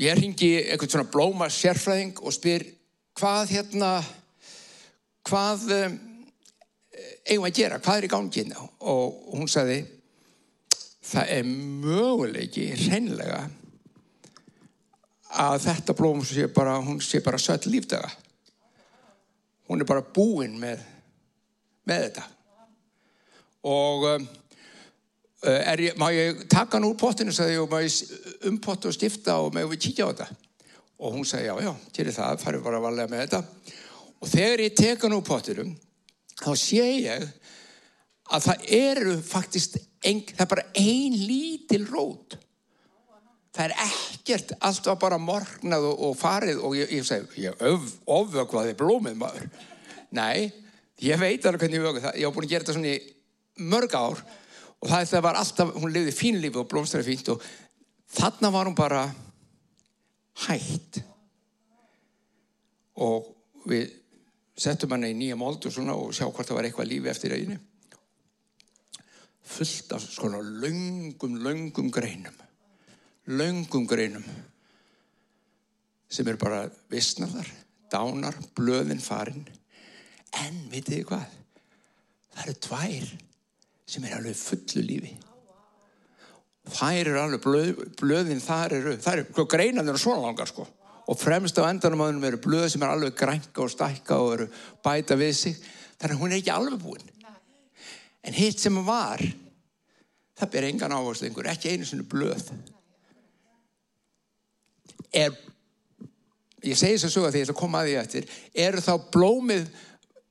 ég 0.00 0.16
ringi 0.18 0.52
eitthvað 0.62 0.94
svona 0.94 1.10
blóma 1.12 1.50
sérfræðing 1.52 2.22
og 2.24 2.36
spyr 2.36 2.66
hvað 3.20 3.56
hérna, 3.56 3.96
hvað... 5.28 5.66
Um, 5.80 5.98
eigum 7.30 7.46
að 7.46 7.56
gera, 7.56 7.78
hvað 7.82 8.00
er 8.00 8.06
í 8.06 8.10
gangin 8.10 8.52
og 8.58 9.34
hún 9.34 9.48
sagði 9.50 9.80
það 11.10 11.32
er 11.36 11.48
möguleiki 11.48 12.66
hreinlega 12.76 13.40
að 15.40 15.56
þetta 15.66 15.96
blóm 15.98 16.22
sé 16.26 16.48
bara, 16.50 16.78
hún 16.82 16.98
sé 17.04 17.20
bara 17.22 17.38
sött 17.38 17.68
lífdaga. 17.70 18.08
Hún 19.70 19.82
er 19.82 19.86
bara 19.86 20.02
búinn 20.02 20.56
með 20.58 20.82
með 21.86 22.06
þetta. 22.08 22.24
Og 23.70 24.06
um, 24.10 24.26
ég, 25.40 25.96
má 25.96 26.10
ég 26.12 26.46
taka 26.48 26.76
hann 26.76 26.88
úr 26.88 26.96
pottinu? 27.00 27.32
Sagði 27.32 27.60
og 27.62 27.70
má 27.72 27.80
ég 27.84 28.46
umpotta 28.48 28.90
og 28.90 28.96
stifta 28.96 29.38
og 29.40 29.54
má 29.54 29.62
við 29.64 29.80
kíkja 29.86 30.08
á 30.08 30.10
þetta? 30.12 30.28
Og 31.00 31.14
hún 31.16 31.24
sagði 31.24 31.48
já, 31.48 31.54
já, 31.64 31.72
til 31.96 32.10
það, 32.12 32.42
farið 32.42 32.66
bara 32.66 32.80
að 32.80 32.86
valega 32.88 33.12
með 33.12 33.22
þetta. 33.24 33.42
Og 34.20 34.28
þegar 34.28 34.64
ég 34.66 34.76
teka 34.76 35.06
hann 35.06 35.16
úr 35.16 35.24
pottinum 35.24 35.72
þá 36.40 36.52
sé 36.60 36.84
ég 37.06 37.24
að 38.30 38.46
það 38.46 38.68
eru 38.76 39.16
faktist 39.24 39.80
ein, 40.06 40.22
það 40.28 40.44
er 40.44 40.50
bara 40.52 40.68
ein 40.78 41.16
lítil 41.16 41.82
rót. 41.88 42.36
Það 43.50 43.64
er 43.64 43.74
ekkert 43.82 44.52
allt 44.62 44.86
var 44.86 44.98
bara 45.00 45.18
morgnað 45.18 45.88
og, 45.88 46.02
og 46.06 46.18
farið 46.20 46.60
og 46.62 46.76
ég, 46.78 46.92
ég 47.00 47.06
segi, 47.06 47.46
ég 47.48 47.64
ofvökvaði 48.06 48.76
blómið 48.78 49.16
maður. 49.18 49.48
Nei, 50.14 50.50
ég 51.02 51.18
veit 51.20 51.44
alveg 51.46 51.64
hvernig 51.64 51.80
ég 51.80 51.86
vöku 51.88 52.04
það 52.04 52.20
ég 52.20 52.28
hef 52.28 52.36
búin 52.36 52.46
að 52.46 52.52
gera 52.52 52.64
þetta 52.64 52.76
svona 52.76 52.92
í 52.92 53.66
mörg 53.70 53.96
ár 53.96 54.22
og 54.80 54.88
það, 54.88 55.16
var 55.22 55.38
alltaf, 55.40 55.74
hún 55.76 55.92
lifði 55.92 56.14
fínlífi 56.16 56.60
og 56.60 56.68
blómstæði 56.70 57.06
fínt 57.10 57.32
og 57.34 57.42
þarna 58.16 58.50
var 58.54 58.68
hún 58.70 58.78
bara 58.78 59.04
hægt 60.46 61.02
og 63.00 63.28
við 63.68 63.90
settum 64.60 64.92
hann 64.94 65.08
í 65.08 65.16
nýja 65.16 65.38
mold 65.40 65.64
og 65.68 65.74
svona 65.74 65.96
og 65.96 66.14
sjá 66.16 66.26
hvort 66.26 66.48
það 66.48 66.58
var 66.58 66.68
eitthvað 66.68 66.90
lífi 66.90 67.10
eftir 67.12 67.36
einu. 67.36 67.56
Fullt 69.50 69.92
af 69.96 70.04
svona 70.04 70.40
laungum, 70.44 71.38
laungum 71.44 71.90
greinum. 71.92 72.36
Laungum 73.30 73.86
greinum 73.88 74.24
sem 76.10 76.26
eru 76.26 76.40
bara 76.42 76.64
vissnaðar, 76.90 77.46
dánar, 77.92 78.34
blöðin 78.58 79.02
farin. 79.02 79.44
En 80.42 80.56
vitið 80.72 80.96
þið 80.96 81.04
hvað? 81.06 81.36
Það 82.34 82.44
eru 82.44 82.54
tvær 82.66 83.12
sem 83.90 84.06
er 84.06 84.16
alveg 84.16 84.38
fullu 84.38 84.84
lífi. 84.86 85.12
Þær 86.70 87.00
eru 87.00 87.20
alveg 87.20 87.42
blöð, 87.42 87.70
blöðin 87.98 88.42
þar 88.44 88.76
eru, 88.76 88.96
þær 89.02 89.24
eru, 89.24 89.46
greinan 89.50 89.88
eru 89.90 90.00
svona 90.00 90.28
langar 90.28 90.50
sko. 90.50 90.66
Og 91.10 91.18
fremst 91.18 91.58
á 91.58 91.66
endanum 91.66 92.04
á 92.04 92.08
hennum 92.10 92.26
eru 92.28 92.38
blöð 92.42 92.68
sem 92.70 92.82
er 92.86 92.92
alveg 92.92 93.16
grænka 93.18 93.64
og 93.64 93.72
stækka 93.72 94.18
og 94.22 94.34
eru 94.36 94.48
bæta 94.84 95.18
við 95.18 95.32
sig 95.34 95.56
þannig 95.98 96.14
að 96.14 96.20
hún 96.20 96.34
er 96.34 96.38
ekki 96.38 96.54
alveg 96.54 96.82
búin. 96.82 97.06
En 98.22 98.36
hitt 98.36 98.60
sem 98.60 98.76
var 98.86 99.24
það 100.38 100.52
ber 100.52 100.68
engan 100.68 100.94
áváslengur 100.94 101.48
ekki 101.50 101.72
einu 101.72 101.88
svona 101.88 102.06
blöð. 102.08 102.50
Er 105.10 105.34
ég 106.62 106.78
segi 106.78 106.96
þess 106.96 107.08
að 107.08 107.14
suga 107.16 107.32
því 107.32 107.42
að 107.42 107.50
það 107.50 107.60
koma 107.60 107.80
að 107.80 107.88
því 107.88 107.96
eftir 108.04 108.28
eru 108.66 108.84
þá 108.84 108.92
blómið 109.16 109.70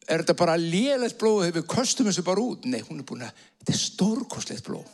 er 0.09 0.23
þetta 0.23 0.37
bara 0.39 0.57
lélægt 0.57 1.19
blóð 1.21 1.45
hefur 1.47 1.67
kostum 1.69 2.09
þessu 2.09 2.25
bara 2.25 2.41
út? 2.41 2.65
Nei, 2.65 2.81
hún 2.87 3.03
er 3.03 3.07
búin 3.07 3.27
að, 3.27 3.45
þetta 3.61 3.75
er 3.75 3.81
stórkostlegt 3.83 4.65
blóm 4.65 4.89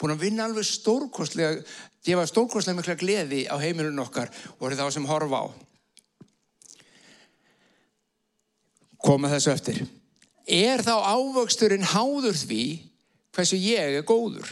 búin 0.00 0.14
að 0.18 0.24
vinna 0.26 0.44
alveg 0.48 0.66
stórkostlega 0.68 1.62
gefa 2.04 2.26
stórkostlega 2.28 2.76
mikla 2.76 2.96
gleði 3.00 3.44
á 3.48 3.56
heimilun 3.62 4.02
okkar 4.02 4.32
og 4.58 4.66
er 4.68 4.76
þá 4.76 4.88
sem 4.92 5.06
horfa 5.08 5.40
á. 5.40 5.46
Koma 9.04 9.30
þessu 9.32 9.52
eftir. 9.52 9.80
Er 10.44 10.84
þá 10.84 10.96
ávöxturinn 11.14 11.86
háður 11.94 12.36
því 12.36 12.64
hversu 13.34 13.56
ég 13.60 13.98
er 14.00 14.06
góður? 14.08 14.50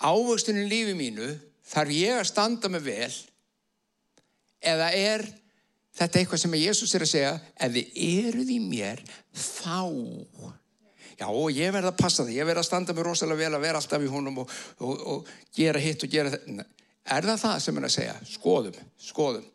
Ávöxturinn 0.00 0.70
lífi 0.70 0.96
mínu 0.96 1.28
þarf 1.68 1.94
ég 1.96 2.16
að 2.16 2.30
standa 2.30 2.72
mig 2.72 2.84
vel 2.86 3.12
eða 4.62 4.88
er 4.96 5.26
þetta 5.98 6.20
eitthvað 6.20 6.42
sem 6.42 6.58
Jésús 6.60 6.94
er 6.96 7.04
að 7.04 7.12
segja 7.12 7.32
ef 7.56 7.72
þið 7.76 8.02
eruð 8.08 8.52
í 8.52 8.58
mér 8.64 9.02
þá 9.30 9.80
já 11.22 11.26
og 11.28 11.48
ég 11.54 11.72
verða 11.74 11.92
að 11.92 12.00
passa 12.00 12.24
það, 12.24 12.36
ég 12.36 12.48
verða 12.48 12.62
að 12.64 12.68
standa 12.68 12.94
mig 12.96 13.06
rosalega 13.06 13.44
vel 13.44 13.56
að 13.56 13.64
vera 13.66 13.80
alltaf 13.82 14.04
í 14.04 14.10
honum 14.10 14.42
og, 14.42 14.54
og, 14.82 15.02
og 15.14 15.32
gera 15.54 15.82
hitt 15.82 16.04
og 16.04 16.12
gera 16.12 16.32
þetta. 16.32 16.66
Er 17.02 17.26
það 17.26 17.42
það 17.42 17.56
sem 17.62 17.78
hann 17.78 17.84
er 17.84 17.90
að 17.90 17.96
segja? 17.96 18.14
Skoðum, 18.30 18.78
skoðum. 19.02 19.48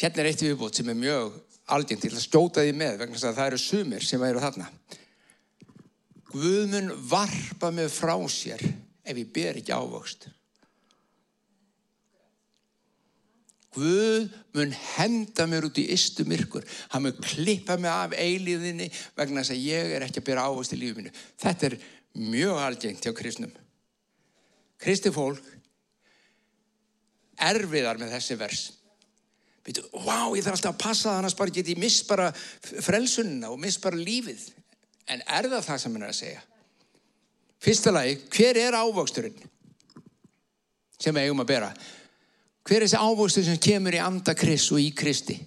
Hérna 0.00 0.22
er 0.22 0.30
eitt 0.30 0.42
viðbútt 0.44 0.80
sem 0.80 0.90
er 0.90 0.98
mjög 0.98 1.38
algjörn 1.70 2.02
til 2.02 2.12
að 2.14 2.24
stjóta 2.24 2.64
því 2.64 2.74
með 2.80 2.98
vegna 3.02 3.20
að 3.20 3.38
það 3.38 3.50
eru 3.50 3.60
sumir 3.62 4.06
sem 4.06 4.26
eru 4.26 4.42
þarna. 4.42 4.68
Guðmun 6.30 6.92
varpa 7.10 7.70
mig 7.74 7.90
frá 7.92 8.14
sér 8.30 8.62
ef 8.62 9.16
ég 9.16 9.32
ber 9.34 9.58
ekki 9.60 9.74
ávöxt. 9.74 10.28
Guð 14.20 14.32
mun 14.56 14.72
henda 14.96 15.46
mér 15.48 15.66
út 15.68 15.78
í 15.80 15.86
ystu 15.94 16.26
myrkur. 16.28 16.66
Hann 16.92 17.06
mun 17.06 17.16
klippa 17.22 17.76
mig 17.80 17.90
af 17.90 18.16
eiliðinni 18.18 18.90
vegna 19.16 19.42
þess 19.42 19.54
að 19.54 19.64
ég 19.64 19.94
er 19.96 20.04
ekki 20.06 20.20
að 20.20 20.26
byrja 20.28 20.46
ávast 20.48 20.74
í 20.74 20.80
lífið 20.80 21.00
mínu. 21.00 21.12
Þetta 21.40 21.68
er 21.70 21.76
mjög 22.20 22.60
algengt 22.60 23.06
hjá 23.06 23.14
kristnum. 23.16 23.52
Kristi 24.80 25.12
fólk 25.12 25.44
erfiðar 27.40 28.00
með 28.00 28.14
þessi 28.16 28.36
vers. 28.40 28.62
Veitu, 29.64 29.84
vá, 29.92 30.28
ég 30.36 30.44
þarf 30.44 30.56
alltaf 30.56 30.72
að 30.74 30.82
passa 30.82 31.36
bara 31.36 31.54
get 31.54 31.68
ég 31.68 31.80
miss 31.80 32.02
bara 32.08 32.30
frelsunna 32.32 33.52
og 33.52 33.60
miss 33.60 33.80
bara 33.80 34.00
lífið. 34.00 34.48
En 35.10 35.22
er 35.26 35.48
það 35.50 35.66
það 35.66 35.82
sem 35.82 35.96
hann 35.96 36.06
er 36.06 36.12
að 36.12 36.20
segja? 36.20 36.42
Fyrsta 37.60 37.92
lagi, 37.92 38.16
hver 38.32 38.56
er 38.56 38.76
ávöxturinn 38.78 39.36
sem 41.00 41.16
við 41.16 41.26
eigum 41.26 41.42
að 41.44 41.50
bera? 41.52 41.72
Hver 42.66 42.82
er 42.82 42.86
þessi 42.86 43.00
ávöxtur 43.00 43.46
sem 43.46 43.60
kemur 43.62 43.96
í 43.96 44.02
anda 44.02 44.34
Krist 44.36 44.72
og 44.74 44.82
í 44.82 44.90
Kristi? 44.96 45.38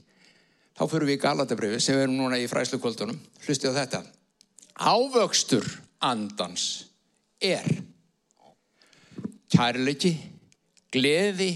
Þá 0.73 0.83
fyrir 0.89 1.07
við 1.07 1.17
í 1.19 1.21
Galatabriðu 1.21 1.79
sem 1.81 1.97
við 1.97 2.07
erum 2.07 2.17
núna 2.17 2.39
í 2.41 2.49
fræslukvöldunum 2.49 3.19
hlustið 3.45 3.77
á 3.77 3.79
þetta. 3.83 4.03
Ávöxtur 4.73 5.67
andans 6.01 6.67
er 7.37 7.67
kærleiki 9.53 10.15
gleði 10.93 11.51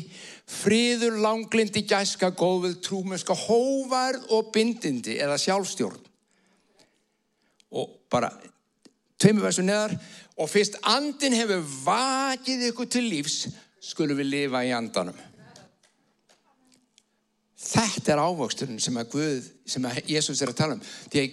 fríður 0.48 1.18
langlindi 1.22 1.84
gæska 1.90 2.30
góðvöld 2.38 2.80
trúmesska 2.86 3.36
hóvarð 3.36 4.30
og 4.38 4.52
bindindi 4.54 5.18
eða 5.18 5.40
sjálfstjórn. 5.42 6.04
Og 7.74 7.98
bara 8.12 8.30
tveimur 9.20 9.50
versu 9.50 9.66
neðar. 9.66 9.98
Og 10.38 10.50
fyrst 10.52 10.78
andin 10.86 11.34
hefur 11.34 11.66
vakið 11.84 12.70
ykkur 12.70 12.92
til 12.94 13.08
lífs 13.10 13.48
skulum 13.82 14.20
við 14.22 14.30
lifa 14.36 14.62
í 14.68 14.72
andanum 14.78 15.18
Þetta 17.58 18.14
er 18.14 18.22
ávöxturinn 18.22 18.82
sem 18.82 18.98
að 19.00 19.12
Guð, 19.16 19.48
sem 19.66 19.86
að 19.90 20.02
Jésús 20.14 20.42
er 20.42 20.52
að 20.52 20.60
tala 20.60 20.78
um. 20.78 20.84
Því 21.10 21.24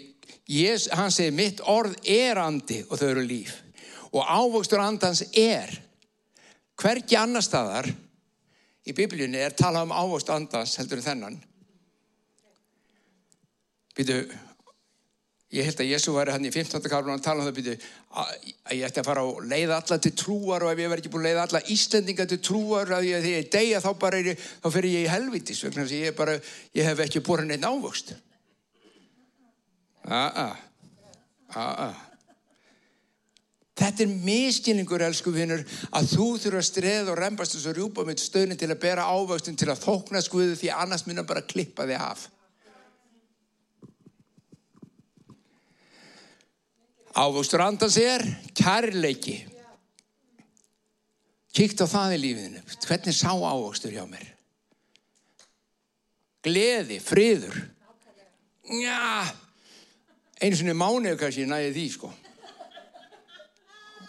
að 0.72 0.86
hann 0.96 1.12
segir 1.12 1.36
mitt 1.36 1.60
orð 1.68 1.98
er 2.08 2.40
andi 2.40 2.80
og 2.88 3.00
þau 3.00 3.08
eru 3.10 3.26
líf. 3.28 3.58
Og 4.14 4.24
ávöxtur 4.24 4.80
andans 4.80 5.24
er. 5.36 5.72
Hverki 6.80 7.18
annar 7.18 7.44
staðar 7.44 7.90
í 8.84 8.92
biblíunni 8.96 9.40
er 9.40 9.54
talað 9.56 9.88
um 9.88 9.94
ávöxt 9.96 10.32
andans 10.32 10.76
heldur 10.80 11.00
en 11.00 11.06
þennan. 11.06 11.36
Býtu, 13.94 14.18
ég 15.54 15.68
held 15.68 15.80
að 15.80 15.90
Jésu 15.92 16.14
væri 16.14 16.34
hann 16.34 16.46
í 16.46 16.52
15. 16.52 16.82
kaflun 16.90 17.14
að 17.14 17.24
tala 17.24 17.42
um 17.42 17.48
það 17.48 17.58
byrju 17.58 17.74
að 18.20 18.76
ég 18.76 18.86
ætti 18.88 19.02
að 19.02 19.08
fara 19.08 19.24
og 19.28 19.42
leiða 19.46 19.80
alla 19.80 19.98
til 20.02 20.14
trúar 20.18 20.64
og 20.66 20.72
ef 20.72 20.82
ég 20.82 20.90
verði 20.90 21.04
ekki 21.04 21.12
búin 21.14 21.24
að 21.24 21.30
leiða 21.30 21.44
alla 21.46 21.64
Íslendinga 21.74 22.28
til 22.30 22.40
trúar 22.42 22.94
að 22.98 23.08
ég, 23.10 23.28
ég 23.30 23.50
deyja 23.52 23.82
þá 23.84 23.90
bara 24.02 24.20
er 24.20 24.32
ég, 24.32 24.46
þá 24.64 24.68
fer 24.74 24.88
ég 24.90 25.04
í 25.04 25.12
helvitis 25.12 25.62
vegna 25.66 25.84
þess 25.84 25.98
að 25.98 26.08
ég 26.08 26.16
bara, 26.18 26.38
ég 26.74 26.90
hef 26.90 27.04
ekki 27.06 27.22
borin 27.26 27.54
einn 27.54 27.68
ávöxt 27.68 28.16
a-a 30.04 30.48
a-a 31.54 31.92
Þetta 33.74 34.04
er 34.04 34.10
miskilningur, 34.22 35.02
elsku 35.02 35.32
vinnur, 35.34 35.64
að 35.90 36.12
þú 36.12 36.26
þurfa 36.44 36.60
að 36.60 36.66
streða 36.68 37.10
og 37.10 37.16
reymbast 37.18 37.56
þessu 37.56 37.72
rjúpa 37.74 38.04
með 38.06 38.20
stöðnin 38.22 38.60
til 38.60 38.68
að 38.70 38.82
bera 38.84 39.08
ávöxtin 39.10 39.58
til 39.58 39.66
að 39.72 39.82
þókna 39.82 40.22
skuðu 40.22 40.54
því 40.60 40.70
annars 40.76 41.02
minna 41.08 41.24
bara 41.26 41.42
klippa 41.42 41.86
þig 41.88 41.98
af. 41.98 42.28
Ávöxtur 47.14 47.62
andans 47.62 47.96
er 48.02 48.24
kærleiki. 48.58 49.36
Kíkt 51.54 51.78
á 51.78 51.86
það 51.86 52.16
í 52.16 52.18
lífinu. 52.18 52.62
Hvernig 52.82 53.14
sá 53.14 53.30
ávöxtur 53.30 53.94
hjá 53.94 54.02
mér? 54.10 54.26
Gleði, 56.44 56.98
friður. 57.00 57.54
Já, 58.82 59.30
einu 60.42 60.58
svona 60.58 60.74
mánuðu 60.74 61.20
kannski 61.20 61.46
næði 61.46 61.70
því 61.76 61.84
sko. 61.94 62.10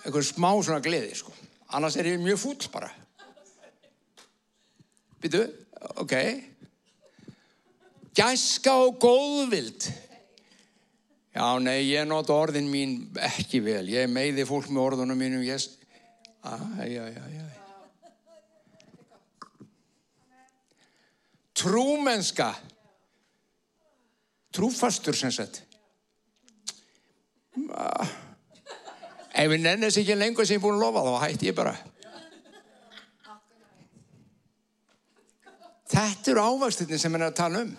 Eitthvað 0.02 0.26
smá 0.32 0.50
svona 0.58 0.82
gleði 0.84 1.14
sko. 1.20 1.36
Annars 1.78 2.00
er 2.02 2.10
ég 2.10 2.24
mjög 2.24 2.42
fúll 2.42 2.72
bara. 2.74 2.90
Býtu, 5.22 5.46
ok. 6.02 6.18
Gæska 8.16 8.76
og 8.82 8.98
góðvild. 9.04 9.92
Já, 11.36 11.60
nei, 11.60 11.82
ég 11.90 12.06
nota 12.08 12.32
orðin 12.32 12.70
mín 12.72 12.92
ekki 13.20 13.60
vel. 13.60 13.84
Ég 13.92 14.08
meiði 14.08 14.46
fólk 14.48 14.70
með 14.72 14.86
orðunum 14.86 15.20
mínum. 15.20 15.42
Ég... 15.44 15.60
Æ, 16.48 16.56
æ, 16.80 16.86
æ, 16.96 17.12
æ. 17.44 17.46
Trúmenska. 21.60 22.54
Trúfastur 24.56 25.16
sem 25.20 25.34
sagt. 25.36 25.60
Ef 29.36 29.52
við 29.52 29.60
nennis 29.66 30.00
ekki 30.00 30.16
lengur 30.16 30.48
sem 30.48 30.56
ég 30.56 30.62
er 30.62 30.64
búin 30.64 30.78
að 30.78 30.86
lofa 30.86 31.04
þá 31.04 31.14
hætti 31.26 31.50
ég 31.52 31.58
bara. 31.58 31.76
Þetta 35.92 36.32
eru 36.32 36.48
ávakstinni 36.48 37.00
sem 37.00 37.20
að 37.20 37.36
tala 37.36 37.66
um. 37.66 37.76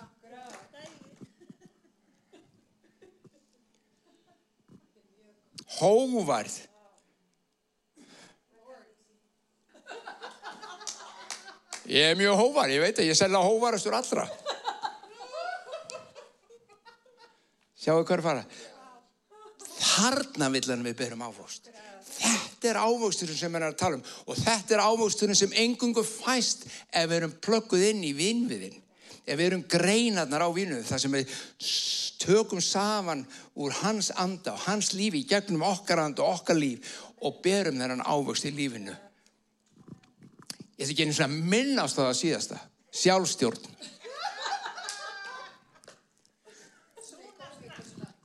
Hóvarð 5.81 6.57
ég 11.87 12.11
er 12.11 12.19
mjög 12.19 12.41
hóvar 12.41 12.73
ég 12.73 12.83
veit 12.83 12.99
að 12.99 13.11
ég 13.11 13.19
selja 13.19 13.43
hóvarastur 13.47 13.95
allra. 13.95 14.27
Sjáu 17.79 18.03
hver 18.03 18.25
fara. 18.25 18.43
Þarna 19.77 20.49
villan 20.51 20.83
við 20.83 20.97
berum 20.99 21.23
ávóst 21.23 21.71
þetta 22.17 22.71
er 22.71 22.79
ávóksturinn 22.81 23.37
sem 23.37 23.53
við 23.53 23.61
erum 23.61 23.75
að 23.75 23.79
tala 23.81 23.99
um 23.99 24.05
og 24.27 24.41
þetta 24.41 24.77
er 24.77 24.83
ávóksturinn 24.87 25.39
sem 25.39 25.55
engungu 25.63 26.05
fæst 26.07 26.67
ef 26.67 27.09
við 27.11 27.17
erum 27.19 27.37
plögguð 27.45 27.85
inn 27.91 28.03
í 28.07 28.13
vinnviðin 28.17 28.79
ef 29.25 29.39
við 29.39 29.47
erum 29.47 29.65
greinarnar 29.71 30.45
á 30.45 30.51
vinnu 30.53 30.83
þar 30.85 31.03
sem 31.03 31.17
við 31.17 31.35
tökum 32.21 32.61
saman 32.61 33.25
úr 33.57 33.75
hans 33.83 34.11
anda 34.17 34.55
og 34.55 34.65
hans 34.67 34.93
lífi 34.97 35.25
gegnum 35.29 35.65
okkar 35.67 36.03
anda 36.03 36.25
og 36.25 36.41
okkar 36.41 36.59
líf 36.59 36.95
og 37.25 37.41
berum 37.45 37.79
þennan 37.81 38.05
ávöxt 38.05 38.49
í 38.51 38.55
lífinu. 38.55 38.95
Ég 40.77 40.85
ætla 40.85 40.93
ekki 40.93 41.07
einu 41.07 41.17
svona 41.17 41.53
minnast 41.53 41.97
á 41.97 42.05
það 42.05 42.19
síðasta. 42.21 42.59
Sjálfstjórn. 42.97 43.71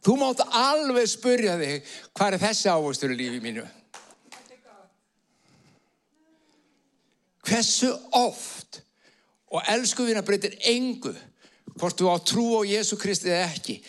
Þú 0.01 0.15
mátt 0.17 0.41
alveg 0.57 1.05
spurja 1.09 1.59
þig 1.61 1.91
hvað 2.17 2.35
er 2.35 2.43
þessi 2.47 2.71
ávöxtur 2.73 3.13
í 3.13 3.19
lífi 3.19 3.41
mínu? 3.43 3.67
Hversu 7.45 7.91
oft 8.17 8.60
og 9.51 9.67
elsku 9.71 10.05
við 10.07 10.21
breytir 10.25 10.55
engu 10.71 11.13
hvort 11.75 11.99
þú 11.99 12.11
á 12.11 12.17
trú 12.23 12.45
á 12.59 12.61
Jésu 12.67 12.97
Kristi 12.99 13.31
eða 13.31 13.49
ekki. 13.51 13.79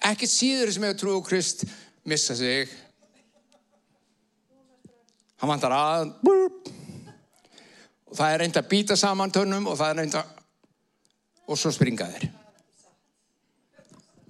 Ekkert 0.00 0.32
síður 0.32 0.72
sem 0.72 0.84
hefur 0.86 1.00
trú 1.00 1.16
á 1.20 1.20
Krist 1.24 1.64
missa 2.08 2.36
sig. 2.36 2.68
Hann 5.40 5.50
vantar 5.50 5.72
að 5.72 6.12
og 8.10 8.16
það 8.16 8.32
er 8.32 8.40
reynd 8.42 8.58
að 8.58 8.70
býta 8.70 8.96
saman 8.98 9.32
törnum 9.32 9.68
og 9.70 9.78
það 9.78 9.92
er 9.92 10.00
reynd 10.02 10.16
að 10.20 10.36
og 11.50 11.58
svo 11.58 11.72
springa 11.74 12.06
þeir. 12.12 12.28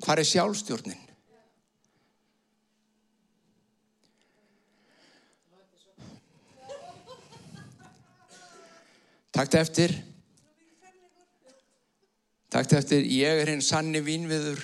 Hvað 0.01 0.23
er 0.23 0.29
sjálfstjórnin? 0.31 1.07
Takk 9.31 9.55
eftir 9.61 9.93
Takk 12.51 12.73
eftir, 12.75 13.05
ég 13.07 13.41
er 13.45 13.53
hinn 13.53 13.63
sanni 13.63 14.01
vínviður, 14.03 14.59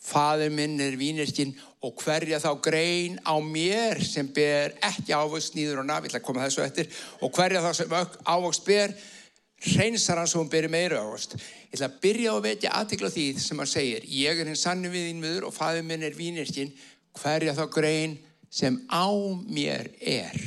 faður 0.00 0.52
minn 0.54 0.78
er 0.80 0.94
vínirkinn 0.96 1.56
og 1.84 1.96
hverja 2.00 2.38
þá 2.40 2.50
grein 2.62 3.16
á 3.26 3.34
mér 3.42 3.98
sem 4.04 4.28
ber 4.30 4.76
ekki 4.86 5.12
ávöxt 5.12 5.56
nýður 5.56 5.82
og 5.82 5.88
naf, 5.88 6.04
ég 6.04 6.12
ætla 6.12 6.20
að 6.22 6.26
koma 6.28 6.44
þessu 6.44 6.62
eftir, 6.64 6.90
og 7.20 7.32
hverja 7.34 7.64
þá 7.64 7.70
sem 7.76 7.96
ávöxt 8.30 8.68
ber, 8.68 8.94
hreinsar 9.60 10.20
hann 10.20 10.30
svo 10.30 10.44
hún 10.44 10.52
beri 10.52 10.70
meira 10.72 11.02
ávöxt. 11.02 11.34
Ég 11.36 11.74
ætla 11.76 11.90
að 11.90 11.98
byrja 12.04 12.34
að 12.36 12.46
vetja 12.46 12.74
aðtikla 12.78 13.10
því 13.12 13.26
sem 13.42 13.60
hann 13.60 13.72
segir, 13.72 14.06
ég 14.06 14.40
er 14.40 14.52
hinn 14.52 14.60
sanni 14.60 14.92
vínviður 14.92 15.48
og 15.50 15.56
faður 15.56 15.88
minn 15.90 16.06
er 16.06 16.16
vínirkinn, 16.16 16.70
hverja 17.18 17.56
þá 17.58 17.64
grein 17.74 18.16
sem 18.50 18.78
á 18.86 19.10
mér 19.50 19.90
er. 19.98 20.38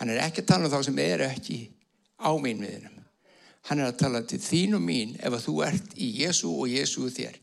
Hann 0.00 0.10
er 0.10 0.24
ekki 0.26 0.42
að 0.42 0.50
tala 0.50 0.66
um 0.66 0.74
þá 0.74 0.90
sem 0.90 1.00
er 1.06 1.24
ekki 1.28 1.60
á 2.18 2.34
mínviðinum. 2.34 2.93
Hann 3.64 3.80
er 3.80 3.88
að 3.88 4.00
tala 4.02 4.20
til 4.28 4.40
þín 4.44 4.76
og 4.76 4.82
mín 4.84 5.14
ef 5.20 5.32
að 5.32 5.46
þú 5.46 5.54
ert 5.64 5.94
í 5.96 6.10
Jésu 6.20 6.50
og 6.52 6.68
Jésu 6.68 7.08
þér. 7.08 7.38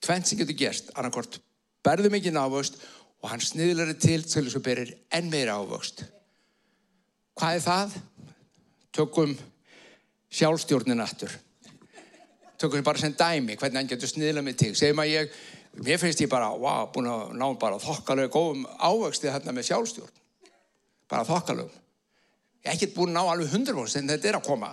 Tvent 0.00 0.28
sem 0.28 0.38
getur 0.38 0.56
gerst, 0.56 0.92
annarkort 0.96 1.40
berðu 1.84 2.10
mikið 2.12 2.38
ávöxt 2.40 2.78
og 3.22 3.30
hann 3.30 3.42
sniðlar 3.42 3.92
þið 3.92 4.00
til 4.02 4.20
til 4.24 4.44
þess 4.46 4.58
að 4.58 4.64
berir 4.66 4.92
enn 5.14 5.30
meira 5.32 5.58
ávöxt. 5.60 6.04
Hvað 7.36 7.58
er 7.58 7.64
það? 7.66 7.96
Tökum 8.96 9.36
sjálfstjórnin 10.32 11.04
aftur. 11.04 11.32
Tökum 12.56 12.84
bara 12.84 13.02
sem 13.02 13.12
dæmi 13.12 13.58
hvernig 13.60 13.82
hann 13.82 13.90
getur 13.90 14.08
sniðlað 14.08 14.46
mig 14.46 14.56
til. 14.56 14.72
Segjum 14.78 15.02
að 15.04 15.12
ég, 15.12 15.40
mér 15.84 16.00
finnst 16.00 16.22
ég 16.24 16.32
bara, 16.32 16.48
wow, 16.56 16.88
búin 16.92 17.10
að 17.12 17.34
ná 17.36 17.48
bara 17.60 17.80
þokkalega 17.82 18.32
góðum 18.32 18.64
ávöxtið 18.80 19.34
hérna 19.34 19.52
með 19.56 19.68
sjálfstjórn. 19.68 20.22
Bara 21.12 21.28
hef 21.28 21.85
ekkert 22.72 22.94
búin 22.96 23.12
að 23.12 23.18
ná 23.18 23.32
alveg 23.32 23.52
100% 23.54 24.02
en 24.02 24.12
þetta 24.14 24.30
er 24.30 24.38
að 24.38 24.46
koma. 24.46 24.70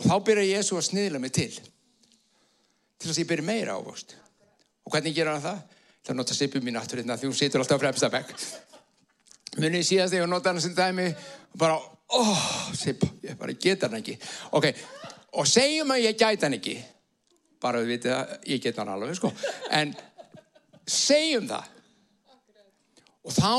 Og 0.00 0.08
þá 0.08 0.16
byrja 0.26 0.58
Jésu 0.58 0.78
að 0.78 0.88
sniðla 0.88 1.22
mig 1.22 1.34
til 1.34 1.52
til 3.04 3.10
þess 3.10 3.18
að 3.18 3.24
ég 3.24 3.30
byrja 3.30 3.44
meira 3.44 3.74
ávöxt. 3.76 4.14
Og 4.84 4.94
hvernig 4.94 5.16
gera 5.16 5.34
hann 5.34 5.44
það? 5.44 5.58
það 6.04 6.16
nota 6.18 6.36
Sippi 6.36 6.60
mín 6.60 6.76
aftur 6.76 7.00
hérna 7.00 7.16
því 7.16 7.30
hún 7.30 7.36
situr 7.36 7.62
alltaf 7.62 7.80
á 7.80 7.84
fremsta 7.84 8.10
bekk. 8.12 8.32
Munið 9.56 9.86
síðast 9.88 10.12
þegar 10.12 10.26
hún 10.26 10.34
nota 10.34 10.52
hann 10.52 10.60
sem 10.60 10.74
dæmi 10.76 11.06
og 11.14 11.58
bara, 11.60 11.78
óh, 12.18 12.48
Sipp 12.76 13.06
ég 13.24 13.38
bara 13.40 13.54
geta 13.56 13.88
hann 13.88 14.00
ekki. 14.00 14.18
Ok, 14.56 14.68
og 15.40 15.48
segjum 15.48 15.94
að 15.94 16.04
ég 16.04 16.18
gæta 16.18 16.48
hann 16.48 16.58
ekki. 16.58 16.76
Bara 17.62 17.80
við 17.80 17.94
vitið 17.94 18.16
að 18.18 18.34
ég 18.52 18.64
geta 18.64 18.82
hann 18.82 18.92
alveg 18.96 19.16
sko. 19.16 19.32
en 19.72 19.94
segjum 20.84 21.48
það. 21.48 21.70
Og 23.24 23.32
þá 23.32 23.52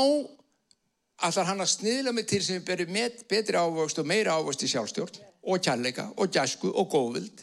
allar 1.26 1.48
hann 1.50 1.62
að 1.64 1.72
sniðla 1.72 2.12
mig 2.14 2.26
til 2.30 2.42
sem 2.44 2.64
berir 2.64 2.90
betri 3.28 3.58
ávöxt 3.58 4.00
og 4.02 4.08
meira 4.08 4.36
ávöxt 4.38 4.64
í 4.66 4.70
sjálfstjórn 4.70 5.20
og 5.46 5.62
kærleika 5.62 6.08
og 6.16 6.30
gæsku 6.32 6.70
og 6.70 6.88
góðvild. 6.92 7.42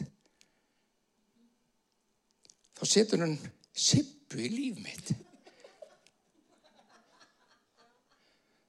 Þá 2.74 2.84
setur 2.90 3.24
hann 3.24 3.36
sippu 3.74 4.40
í 4.42 4.50
líf 4.52 4.80
mitt. 4.82 5.12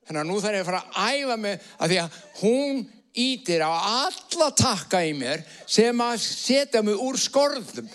Þannig 0.06 0.22
að 0.22 0.30
nú 0.30 0.42
þarf 0.42 0.60
ég 0.60 0.64
að 0.64 0.70
fara 0.70 0.84
að 0.86 1.16
æfa 1.18 1.38
mig 1.42 1.70
að 1.80 1.92
því 1.92 2.02
að 2.04 2.20
hún 2.42 2.84
ítir 3.26 3.64
á 3.66 3.72
alla 3.74 4.50
takka 4.54 5.02
í 5.08 5.16
mér 5.18 5.42
sem 5.66 6.04
að 6.04 6.20
setja 6.22 6.84
mig 6.86 7.00
úr 7.02 7.18
skorðum. 7.18 7.90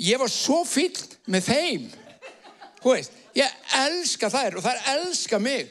Ég 0.00 0.20
var 0.20 0.32
svo 0.32 0.62
fyllt 0.68 1.18
með 1.28 1.48
þeim. 1.48 1.88
Þú 2.80 2.94
veist 2.94 3.16
elska 3.86 4.30
þær 4.32 4.58
og 4.58 4.66
þær 4.66 4.82
elska 4.96 5.40
mig 5.42 5.70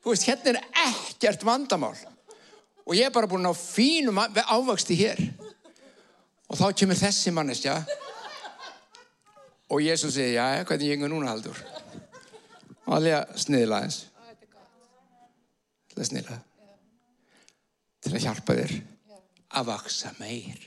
þú 0.00 0.12
veist, 0.12 0.26
hérna 0.28 0.54
er 0.54 0.60
ekkert 0.88 1.44
vandamál 1.46 1.96
og 2.86 2.96
ég 2.96 3.06
er 3.06 3.14
bara 3.14 3.28
búin 3.30 3.46
á 3.46 3.54
fínum 3.54 4.18
ávaksti 4.18 4.96
hér 4.98 5.20
Og 6.50 6.58
þá 6.58 6.66
kemur 6.74 6.98
þessi 6.98 7.30
manneskja 7.34 7.76
og 9.70 9.82
Jésús 9.84 10.16
segir, 10.16 10.34
já, 10.34 10.64
hvernig 10.66 10.90
gengur 10.90 11.12
núna 11.12 11.30
haldur? 11.30 11.58
Og 12.88 12.96
alveg 12.96 13.14
að 13.20 13.36
sniðla 13.38 13.78
eins. 13.84 13.98
Til 15.92 16.00
að 16.00 16.08
sniðla. 16.08 16.38
Til 18.02 18.14
að 18.16 18.24
hjálpa 18.24 18.56
þér 18.58 18.74
að 19.60 19.70
vaksa 19.70 20.10
meir. 20.18 20.64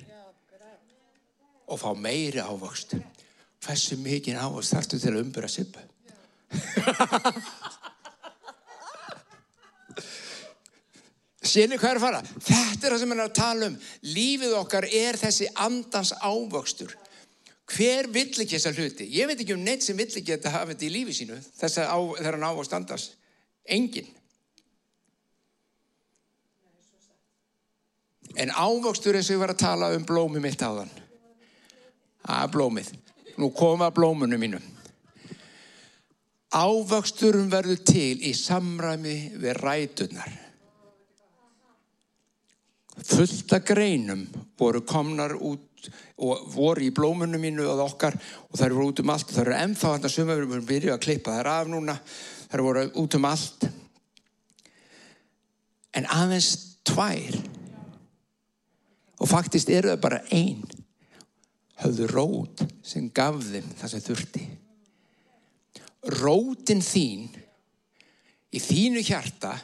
Og 1.68 1.82
fá 1.82 1.90
meiri 2.00 2.40
ávöxt. 2.40 2.96
Hversu 3.64 4.00
mikið 4.00 4.40
ávöxt 4.40 4.78
þarftu 4.78 5.02
til 5.04 5.12
að 5.12 5.26
umbura 5.26 5.52
sippu? 5.52 5.84
Sérni 11.44 11.78
hvað 11.78 11.92
er 11.92 12.00
að 12.00 12.06
fara? 12.06 12.22
Þetta 12.24 12.88
er 12.88 12.94
það 12.94 13.02
sem 13.02 13.12
hann 13.12 13.20
er 13.20 13.30
að 13.30 13.38
tala 13.38 13.68
um. 13.70 13.76
Lífið 14.16 14.54
okkar 14.58 14.88
er 14.88 15.20
þessi 15.20 15.50
andans 15.66 16.14
ávöxtur. 16.24 16.94
Hver 17.74 18.10
vill 18.14 18.32
ekki 18.32 18.58
þessa 18.58 18.74
hluti? 18.76 19.08
Ég 19.12 19.28
veit 19.30 19.40
ekki 19.40 19.56
um 19.56 19.64
neitt 19.64 19.84
sem 19.86 19.98
vill 19.98 20.10
ekki 20.10 20.36
að 20.38 20.52
hafa 20.54 20.72
þetta 20.72 20.88
í 20.88 20.92
lífi 20.94 21.16
sínu 21.20 21.38
þess 21.60 21.82
að 21.84 22.10
þegar 22.20 22.38
hann 22.38 22.48
ávöxt 22.50 22.76
andans. 22.78 23.08
Engin. 23.66 24.10
En 28.36 28.50
ávöxtur 28.50 29.16
eins 29.18 29.30
og 29.30 29.38
ég 29.38 29.44
var 29.44 29.54
að 29.54 29.64
tala 29.64 29.92
um 29.94 30.06
blómi 30.08 30.42
mitt 30.44 30.64
á 30.64 30.72
þann. 30.74 30.94
Það 32.24 32.40
er 32.40 32.54
blómið. 32.56 32.94
Nú 33.38 33.50
koma 33.54 33.92
blómunum 33.94 34.42
mínum. 34.42 34.73
Ávöxturum 36.54 37.50
verður 37.50 37.82
til 37.88 38.22
í 38.22 38.34
samræmi 38.38 39.18
við 39.42 39.62
rætunar 39.64 40.40
fullt 43.02 43.54
af 43.54 43.66
greinum 43.66 44.28
voru 44.58 44.82
komnar 44.86 45.34
út 45.34 45.90
og 46.24 46.46
voru 46.54 46.86
í 46.86 46.94
blómunum 46.96 47.42
mínu 47.42 47.66
og 47.68 47.82
okkar 47.88 48.16
og 48.16 48.58
það 48.58 48.66
eru 48.68 48.86
út 48.88 49.02
um 49.04 49.12
allt. 49.12 49.34
Það 49.34 49.46
eru 49.46 49.56
ennþá 49.58 49.94
hann 49.96 50.06
að 50.08 50.14
suma 50.14 50.38
við 50.38 50.46
erum 50.46 50.68
byrjuð 50.70 50.94
að 50.94 51.04
klippa 51.04 51.38
þær 51.38 51.50
af 51.52 51.72
núna. 51.72 51.98
Eru 52.54 52.68
voru 52.68 52.86
út 53.02 53.18
um 53.18 53.28
allt. 53.28 53.68
En 55.94 56.08
aðeins 56.10 56.52
tvær 56.88 57.38
og 59.20 59.30
faktist 59.30 59.72
eru 59.74 59.94
það 59.94 60.04
bara 60.06 60.24
einn 60.32 60.64
höfðu 61.84 62.08
rót 62.12 62.64
sem 62.86 63.10
gaf 63.12 63.42
þeim 63.44 63.68
það 63.80 63.92
sem 63.92 64.06
þurfti 64.08 64.46
rótin 66.04 66.84
þín 66.84 67.28
í 68.54 68.62
þínu 68.62 69.04
hjarta 69.06 69.56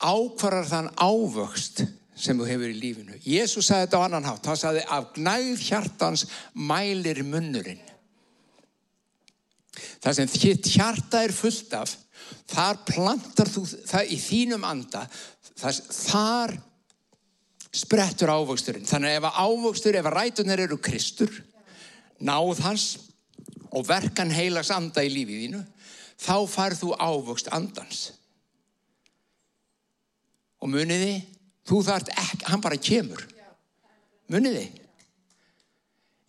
ákvarar 0.00 0.68
þann 0.68 0.90
ávöxt 0.96 1.84
sem 2.20 2.36
þú 2.36 2.48
hefur 2.48 2.72
í 2.72 2.76
lífinu. 2.76 3.16
Jésús 3.24 3.68
sagði 3.68 3.86
þetta 3.86 4.00
á 4.00 4.06
annan 4.06 4.28
hátt. 4.28 4.48
Hann 4.48 4.60
sagði 4.60 4.84
af 4.92 5.12
gnæð 5.16 5.64
hjartans 5.64 6.26
mælir 6.52 7.22
munnurinn. 7.24 7.82
Það 10.00 10.16
sem 10.16 10.32
þitt 10.32 10.70
hjarta 10.74 11.22
er 11.24 11.32
fullt 11.32 11.76
af, 11.78 11.94
þar 12.50 12.80
plantar 12.88 13.48
þú 13.48 13.62
það 13.88 14.12
í 14.12 14.18
þínum 14.20 14.66
anda, 14.66 15.04
þar, 15.60 15.78
þar 15.94 16.56
sprettur 17.80 18.32
ávöxturinn. 18.34 18.88
Þannig 18.88 19.14
að 19.14 19.20
ef 19.20 19.38
ávöxtur, 19.44 20.00
ef 20.00 20.10
rætunar 20.10 20.64
eru 20.66 20.80
kristur, 20.82 21.32
náð 22.20 22.64
hans 22.66 22.86
og 23.70 23.86
verkan 23.88 24.32
heilags 24.34 24.72
anda 24.74 25.04
í 25.06 25.12
lífið 25.12 25.44
þínu, 25.44 25.60
þá 26.20 26.36
farð 26.50 26.82
þú 26.84 26.94
ávöxt 26.98 27.50
andans. 27.54 28.00
Og 30.60 30.68
muniði, 30.68 31.20
Þú 31.70 31.84
þart 31.86 32.08
ekki, 32.18 32.46
hann 32.50 32.62
bara 32.64 32.78
kemur. 32.82 33.20
Muniði? 34.30 34.64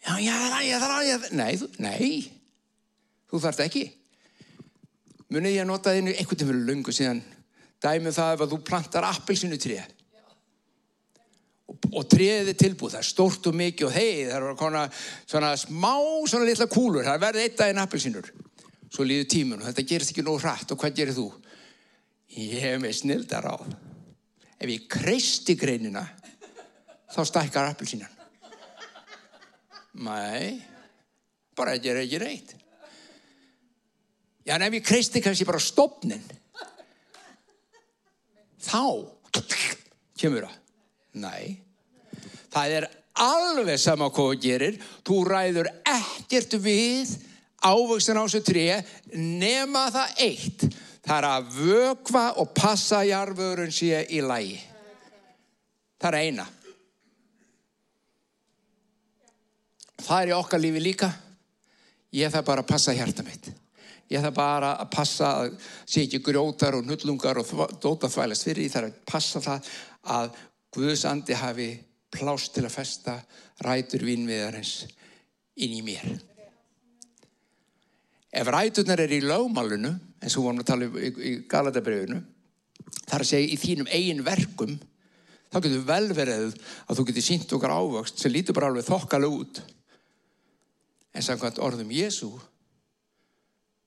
Já, 0.01 0.13
já, 0.21 0.35
já, 0.65 0.77
að, 0.81 1.25
nei, 1.37 1.51
þú, 1.57 1.69
nei, 1.81 2.09
þú 3.29 3.41
þart 3.41 3.63
ekki. 3.65 3.83
Muniði 5.31 5.55
ég 5.55 5.63
að 5.63 5.69
nota 5.69 5.93
þínu 5.95 6.13
einhvern 6.13 6.37
veginn 6.37 6.51
fyrir 6.51 6.67
lungu 6.67 6.93
síðan, 6.93 7.23
dæmið 7.81 8.17
það 8.17 8.35
ef 8.35 8.43
að 8.45 8.53
þú 8.53 8.61
plantar 8.67 9.07
appelsinu 9.09 9.59
tríð. 9.61 9.85
Og, 11.71 12.15
er 12.21 12.53
tilbúið, 12.57 12.93
það 12.93 13.01
er 13.01 13.07
stórt 13.07 13.47
og 13.47 13.57
mikið 13.57 13.87
og 13.87 13.93
hei, 13.95 14.25
það 14.27 14.35
er 14.37 14.57
svona, 14.59 14.85
svona 15.33 15.51
smá, 15.59 15.93
svona 16.29 16.47
litla 16.47 16.67
kúlur, 16.71 17.05
það 17.07 17.21
verði 17.25 17.45
eitt 17.45 17.59
daginn 17.59 17.83
appelsinur. 17.83 18.31
Svo 18.91 19.05
líður 19.07 19.29
tímun 19.31 19.61
og 19.61 19.69
þetta 19.69 19.87
gerist 19.87 20.11
ekki 20.13 20.25
nóg 20.27 20.41
hratt. 20.43 20.73
Og 20.73 20.81
hvað 20.81 20.97
gerir 20.97 21.15
þú? 21.15 21.29
Ég 22.35 22.57
hef 22.63 22.81
með 22.83 22.97
snildar 22.99 23.47
á. 23.47 23.55
Ef 24.61 24.67
ég 24.67 24.89
kreisti 24.91 25.55
greinina 25.59 26.03
þá 27.11 27.23
stækkar 27.27 27.71
appelsínan. 27.71 28.19
Nei 30.01 30.71
bara 31.57 31.75
þetta 31.75 31.93
er 31.93 32.01
ekki 32.05 32.21
reitt 32.21 32.55
Já 34.47 34.55
en 34.55 34.65
ef 34.65 34.77
ég 34.79 34.85
kreisti 34.85 35.21
kannski 35.23 35.47
bara 35.47 35.61
stopnin 35.61 36.23
þá 38.61 38.81
kemur 40.17 40.47
það 40.47 40.60
Nei 41.19 41.59
það 42.51 42.77
er 42.77 42.87
alveg 43.21 43.79
sama 43.79 44.09
hvað 44.11 44.31
þú 44.31 44.39
gerir 44.43 44.79
þú 45.07 45.17
ræður 45.27 45.69
ekkert 45.87 46.55
við 46.63 47.17
ávöxtin 47.61 48.17
á 48.17 48.23
þessu 48.25 48.41
tré 48.45 48.65
nema 49.13 49.87
það 49.93 50.23
eitt 50.25 50.65
það 51.05 51.17
er 51.17 51.27
að 51.27 51.53
vögva 51.57 52.25
og 52.41 52.51
passa 52.55 53.01
jarfurun 53.07 53.73
sé 53.73 54.03
í 54.13 54.21
lægi. 54.25 54.59
Það 56.01 56.07
er 56.11 56.19
eina. 56.25 56.45
Það 60.01 60.21
er 60.21 60.31
í 60.31 60.37
okkar 60.37 60.61
lífi 60.61 60.83
líka. 60.83 61.11
Ég 62.17 62.31
þarf 62.33 62.47
bara 62.47 62.63
að 62.65 62.71
passa 62.71 62.95
hjarta 62.97 63.25
mitt. 63.25 63.51
Ég 64.11 64.23
þarf 64.23 64.35
bara 64.35 64.71
að 64.81 64.89
passa 64.91 65.33
að 65.43 65.53
sé 65.85 66.05
ekki 66.05 66.21
grjótar 66.25 66.75
og 66.77 66.87
nullungar 66.87 67.39
og 67.41 67.75
dóta 67.81 68.09
þvælast 68.11 68.47
fyrir. 68.47 68.65
Ég 68.65 68.73
þarf 68.73 68.89
að 68.89 69.03
passa 69.11 69.43
það 69.45 69.69
að 70.15 70.39
Guðs 70.71 71.03
andi 71.09 71.35
hafi 71.35 71.71
plást 72.11 72.53
til 72.55 72.65
að 72.67 72.75
festa 72.75 73.17
rætur 73.65 74.03
vínviðarins 74.07 74.85
inn 75.63 75.73
í 75.75 75.81
mér. 75.83 76.05
Ef 78.31 78.47
ræturnar 78.47 79.03
er 79.03 79.11
í 79.11 79.19
lögmálunu 79.23 79.91
eins 80.21 80.37
og 80.37 80.45
vorum 80.45 80.61
að 80.63 80.69
tala 80.69 80.87
um 80.87 80.95
í, 80.95 81.11
í 81.11 81.33
Galatabrjöfunu 81.51 82.21
þar 83.09 83.23
að 83.23 83.27
segja 83.27 83.51
í 83.51 83.59
þínum 83.59 83.91
eigin 83.91 84.23
verkum 84.23 84.77
þá 85.51 85.57
getur 85.59 85.85
vel 85.89 86.07
verið 86.15 86.55
að 86.87 86.97
þú 86.97 87.07
getur 87.09 87.27
sínt 87.27 87.55
okkar 87.57 87.75
ávöxt 87.75 88.23
sem 88.23 88.31
lítur 88.31 88.55
bara 88.55 88.71
alveg 88.71 88.87
þokkala 88.87 89.27
út. 89.27 89.59
En 91.11 91.25
samkvæmt 91.25 91.59
orðum 91.59 91.91
Jésu 91.91 92.31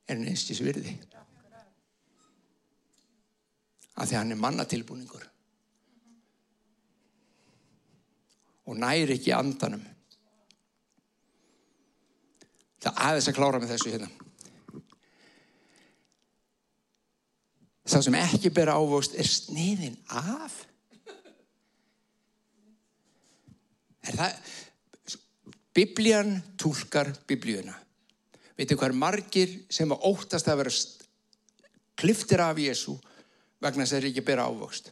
er 0.04 0.18
hann 0.18 0.28
einstis 0.28 0.60
virði. 0.60 0.98
Að 3.96 4.10
því 4.10 4.18
hann 4.18 4.34
er 4.34 4.42
mannatilbúningur 4.42 5.30
og 8.64 8.79
næri 8.81 9.18
ekki 9.18 9.35
andanum 9.37 9.83
það 12.85 13.00
aðeins 13.09 13.31
að 13.31 13.38
klára 13.38 13.61
með 13.62 13.74
þessu 13.74 13.94
hérna 13.94 14.12
Sá 17.85 18.00
sem 18.00 18.14
ekki 18.16 18.48
ber 18.55 18.70
ávöxt 18.72 19.12
er 19.20 19.29
sniðin 19.29 19.96
af. 20.09 20.55
Er 24.09 24.16
það, 24.16 24.38
biblían 25.77 26.38
tólkar 26.61 27.12
biblíuna. 27.29 27.77
Veitu 28.57 28.79
hvað 28.79 28.88
er 28.88 29.00
margir 29.03 29.53
sem 29.72 29.92
að 29.92 30.07
óttast 30.09 30.48
að 30.48 30.62
vera 30.62 30.72
kliftir 32.00 32.40
af 32.40 32.61
Jésu 32.62 32.96
vegna 33.61 33.85
þess 33.85 33.92
að 33.92 34.00
þeir 34.00 34.09
ekki 34.12 34.27
ber 34.31 34.44
ávöxt. 34.46 34.90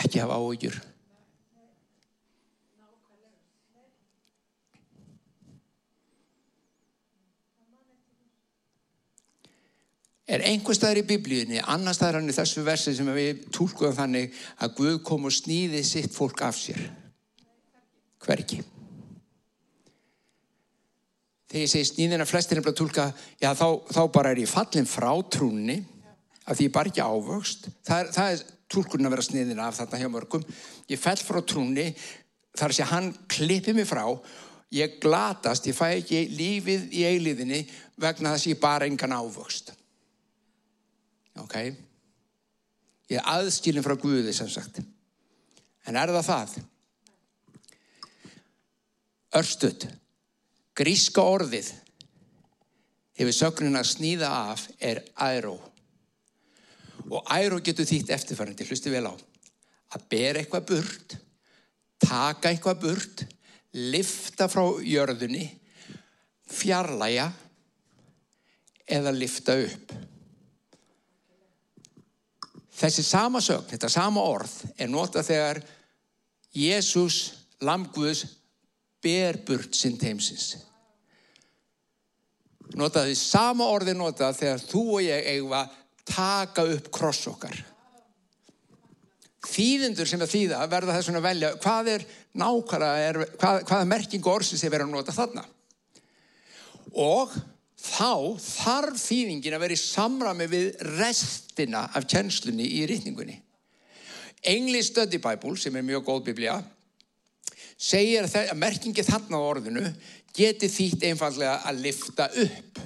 Ekki 0.00 0.22
hafa 0.24 0.40
áhugjur. 0.40 0.80
Er 10.32 10.44
einhver 10.48 10.76
staðar 10.76 11.02
í 11.02 11.06
biblíunni, 11.06 11.60
annar 11.60 11.96
staðar 11.96 12.20
hann 12.20 12.30
í 12.30 12.36
þessu 12.36 12.64
versi 12.64 12.94
sem 12.96 13.08
við 13.12 13.44
tólkuðum 13.52 13.96
þannig 13.98 14.36
að 14.64 14.76
Guð 14.78 15.00
kom 15.04 15.26
og 15.28 15.34
snýði 15.36 15.82
sitt 15.84 16.14
fólk 16.14 16.40
af 16.46 16.56
sér. 16.56 16.80
Hver 18.22 18.40
ekki? 18.44 18.62
Þegar 21.52 21.64
ég 21.66 21.72
segi 21.72 21.88
snýðina 21.90 22.28
flestir 22.28 22.60
er 22.60 22.64
bara 22.64 22.78
tólka, 22.78 23.10
já 23.42 23.50
þá, 23.58 23.66
þá 23.92 24.02
bara 24.14 24.32
er 24.32 24.40
ég 24.40 24.48
fallin 24.48 24.88
frá 24.88 25.10
trúnni 25.28 25.82
af 26.46 26.56
því 26.56 26.68
ég 26.70 26.72
bara 26.78 26.92
ekki 26.92 27.04
ávöxt. 27.04 27.68
Það 27.84 28.00
er, 28.00 28.14
það 28.16 28.30
er 28.30 28.46
tólkurinn 28.72 29.10
að 29.10 29.14
vera 29.16 29.26
snýðina 29.26 29.66
af 29.68 29.82
þarna 29.82 30.00
hjá 30.00 30.10
mörgum. 30.14 30.48
Ég 30.88 31.02
fell 31.02 31.18
frá 31.20 31.42
trúnni, 31.44 31.90
þar 32.56 32.76
sé 32.78 32.88
hann 32.88 33.12
klippið 33.28 33.82
mig 33.82 33.90
frá, 33.90 34.06
ég 34.72 34.96
glatast, 35.02 35.68
ég 35.68 35.76
fæ 35.76 35.90
ekki 35.98 36.24
lífið 36.32 36.88
í 36.96 37.04
eiliðinni 37.10 37.62
vegna 38.00 38.32
þess 38.32 38.48
að 38.48 38.54
ég 38.54 38.64
bara 38.64 38.88
engan 38.88 39.18
ávöxt 39.20 39.74
ok 41.40 41.56
ég 41.62 43.16
er 43.18 43.32
aðskilin 43.36 43.84
frá 43.84 43.96
Guði 44.00 44.34
sem 44.36 44.50
sagt 44.52 44.82
en 44.82 45.96
er 45.96 46.12
það 46.12 46.28
það 46.28 46.60
Örstuð, 49.32 49.86
gríska 50.76 51.22
orðið 51.24 51.70
hefur 53.16 53.32
sögnin 53.32 53.78
að 53.80 53.88
sníða 53.88 54.28
af 54.52 54.66
er 54.76 55.00
aeró. 55.24 55.54
Og 57.08 57.24
aeró 57.32 57.56
getur 57.64 57.88
þýtt 57.88 58.12
eftirfærandi, 58.12 58.66
hlusti 58.68 58.92
vel 58.92 59.06
á. 59.08 59.14
Að 59.96 60.04
bera 60.12 60.42
eitthvað 60.42 60.68
burt, 60.68 61.16
taka 62.04 62.52
eitthvað 62.52 62.84
burt, 62.84 63.24
lifta 63.72 64.50
frá 64.52 64.66
jörðunni, 64.84 65.46
fjarlæga 66.52 67.30
eða 68.84 69.16
lifta 69.16 69.56
upp. 69.64 69.96
Þessi 72.82 73.04
sama 73.06 73.38
sögn, 73.42 73.68
þetta 73.70 73.88
sama 73.92 74.22
orð 74.26 74.52
er 74.74 74.88
notað 74.90 75.28
þegar 75.28 75.60
Jésús, 76.58 77.18
lamguðus, 77.62 78.24
ber 79.02 79.38
burt 79.46 79.76
sinn 79.78 79.98
teimsins. 80.00 80.56
Notaði 82.78 83.14
sama 83.18 83.68
orði 83.70 83.94
notað 83.94 84.40
þegar 84.40 84.64
þú 84.64 84.82
og 84.96 85.04
ég 85.04 85.28
eigum 85.34 85.54
að 85.56 85.78
taka 86.08 86.64
upp 86.74 86.90
kross 86.94 87.28
okkar. 87.30 87.54
Þýðendur 89.42 90.08
sem 90.08 90.22
er 90.22 90.30
þýða 90.30 90.60
verða 90.70 90.96
þess 90.96 91.12
að 91.12 91.24
velja 91.26 91.54
hvað 91.62 91.90
er 91.96 92.04
nákvæmlega, 92.38 93.08
er, 93.08 93.18
hvað, 93.38 93.64
hvaða 93.68 93.88
merking 93.90 94.28
orðsins 94.32 94.62
er 94.64 94.72
verið 94.72 94.88
að 94.88 94.96
nota 94.96 95.14
þarna. 95.14 95.44
Og 96.98 97.34
þá 97.82 98.38
þarf 98.38 99.00
þýðingin 99.02 99.56
að 99.56 99.64
vera 99.64 99.76
í 99.76 99.80
samrami 99.80 100.46
við 100.50 100.68
restina 100.98 101.88
af 101.90 102.06
kjenslunni 102.10 102.68
í 102.78 102.84
rítningunni. 102.86 103.40
English 104.42 104.90
Study 104.90 105.18
Bible, 105.22 105.56
sem 105.58 105.76
er 105.76 105.86
mjög 105.86 106.06
góð 106.06 106.24
biblía, 106.30 106.56
segir 107.78 108.26
að 108.26 108.54
merkingi 108.58 109.04
þarna 109.06 109.38
á 109.38 109.42
orðinu 109.42 109.84
geti 110.34 110.70
þýtt 110.70 111.06
einfallega 111.10 111.60
að 111.68 111.82
lifta 111.84 112.28
upp. 112.44 112.82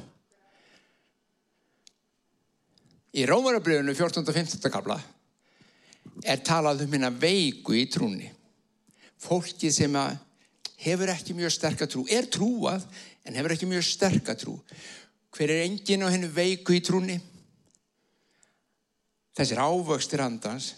Í 3.16 3.24
Rómarabriðinu 3.28 3.94
14. 3.96 4.26
og 4.28 4.36
15. 4.36 4.72
kabla 4.72 4.98
er 6.24 6.40
talað 6.44 6.84
um 6.84 6.92
hérna 6.92 7.12
veiku 7.12 7.76
í 7.76 7.86
trúni. 7.92 8.28
Fólki 9.20 9.70
sem 9.72 9.94
hefur 10.80 11.12
ekki 11.12 11.36
mjög 11.36 11.54
sterka 11.54 11.88
trú, 11.88 12.04
er 12.12 12.28
trúað 12.28 12.84
en 13.26 13.36
hefur 13.36 13.54
ekki 13.56 13.68
mjög 13.68 13.84
sterkatrú. 13.86 14.56
Hver 15.34 15.52
er 15.52 15.64
engin 15.66 16.06
á 16.06 16.08
hennu 16.08 16.30
veiku 16.32 16.76
í 16.76 16.82
trúni? 16.84 17.18
Þessir 19.36 19.60
ávöxtir 19.60 20.22
andans 20.24 20.72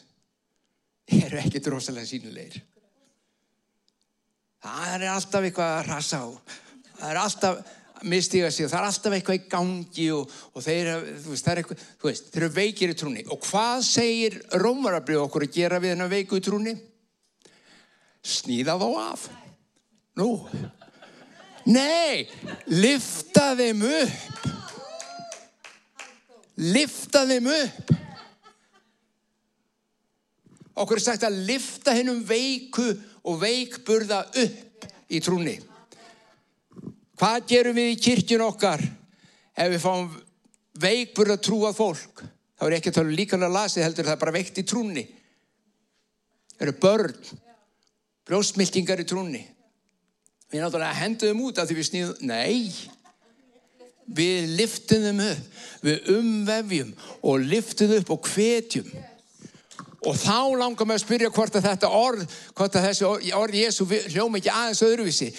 eru 1.06 1.38
ekki 1.38 1.62
drosalega 1.62 2.08
sínulegir. 2.08 2.62
Það 4.58 4.94
er 4.96 5.04
alltaf 5.12 5.44
eitthvað 5.46 5.74
að 5.76 5.90
rasa 5.92 6.22
á. 6.24 6.28
Það 6.98 7.10
er 7.12 7.20
alltaf 7.22 7.60
mistiga 8.08 8.50
sig 8.50 8.66
og 8.66 8.72
það 8.72 8.80
er 8.80 8.88
alltaf 8.88 9.14
eitthvað 9.14 9.38
í 9.38 9.44
gangi 9.50 10.08
og, 10.14 10.34
og 10.54 10.64
þeir, 10.64 10.90
veist, 11.24 11.48
er 11.50 11.60
eitthvað, 11.62 11.84
veist, 12.02 12.32
þeir 12.32 12.44
eru 12.44 12.54
veikir 12.56 12.92
í 12.92 12.98
trúni. 12.98 13.24
Og 13.30 13.40
hvað 13.46 13.84
segir 13.86 14.38
Rómarabrið 14.62 15.22
okkur 15.22 15.46
að 15.46 15.54
gera 15.54 15.80
við 15.82 15.94
hennar 15.94 16.10
veiku 16.12 16.38
í 16.38 16.44
trúni? 16.44 16.74
Sníða 18.26 18.76
þá 18.80 18.88
af. 19.04 19.28
Nú, 20.18 20.32
Nei, 21.68 22.24
lifta 22.72 23.52
þeim 23.58 23.82
upp. 23.84 24.46
Lifta 26.58 27.24
þeim 27.28 27.50
upp. 27.52 27.92
Okkur 30.78 31.00
er 31.00 31.04
sagt 31.04 31.26
að 31.26 31.42
lifta 31.48 31.94
hennum 31.96 32.22
veiku 32.26 32.86
og 33.26 33.40
veikburða 33.42 34.22
upp 34.44 34.88
í 35.10 35.20
trúni. 35.24 35.58
Hvað 37.18 37.46
gerum 37.50 37.78
við 37.78 37.92
í 37.92 38.00
kirkjun 38.00 38.46
okkar 38.46 38.82
ef 39.58 39.70
við 39.74 39.80
fáum 39.82 40.10
veikburða 40.78 41.38
trúað 41.42 41.78
fólk? 41.78 42.26
þá 42.58 42.66
er 42.66 42.74
ekki 42.78 42.90
að 42.90 42.96
tala 42.96 43.12
um 43.12 43.18
líka 43.18 43.38
að 43.38 43.54
lasi 43.54 43.82
heldur 43.84 44.06
það 44.08 44.16
er 44.16 44.22
bara 44.24 44.34
veikt 44.34 44.58
í 44.58 44.64
trúni. 44.66 45.04
Það 46.56 46.64
eru 46.66 46.74
börn, 46.82 47.12
brjóstmiltingar 48.26 49.02
í 49.02 49.06
trúni. 49.06 49.42
Við 50.48 50.62
náttúrulega 50.64 50.96
henduðum 50.96 51.42
út 51.44 51.58
af 51.60 51.68
því 51.68 51.74
við 51.76 51.86
snýðum, 51.90 52.20
nei, 52.24 52.72
við 54.16 54.54
liftum 54.56 55.20
upp, 55.20 55.60
við 55.84 56.10
umvefjum 56.14 56.94
og 57.20 57.44
liftum 57.44 57.92
upp 57.98 58.12
og 58.14 58.30
hvetjum. 58.32 58.88
Og 60.08 60.16
þá 60.16 60.56
langar 60.56 60.88
maður 60.88 61.02
að 61.02 61.04
spyrja 61.04 61.32
hvort 61.34 61.58
að 61.58 61.68
þetta 61.68 61.90
orð, 61.92 62.24
hvort 62.56 62.78
að 62.78 62.86
þessi 62.86 63.04
orð, 63.10 63.28
orð 63.36 63.58
Jésu 63.58 63.88
hljóma 64.14 64.40
ekki 64.40 64.52
aðeins 64.54 64.82
öðruvísi. 64.86 65.30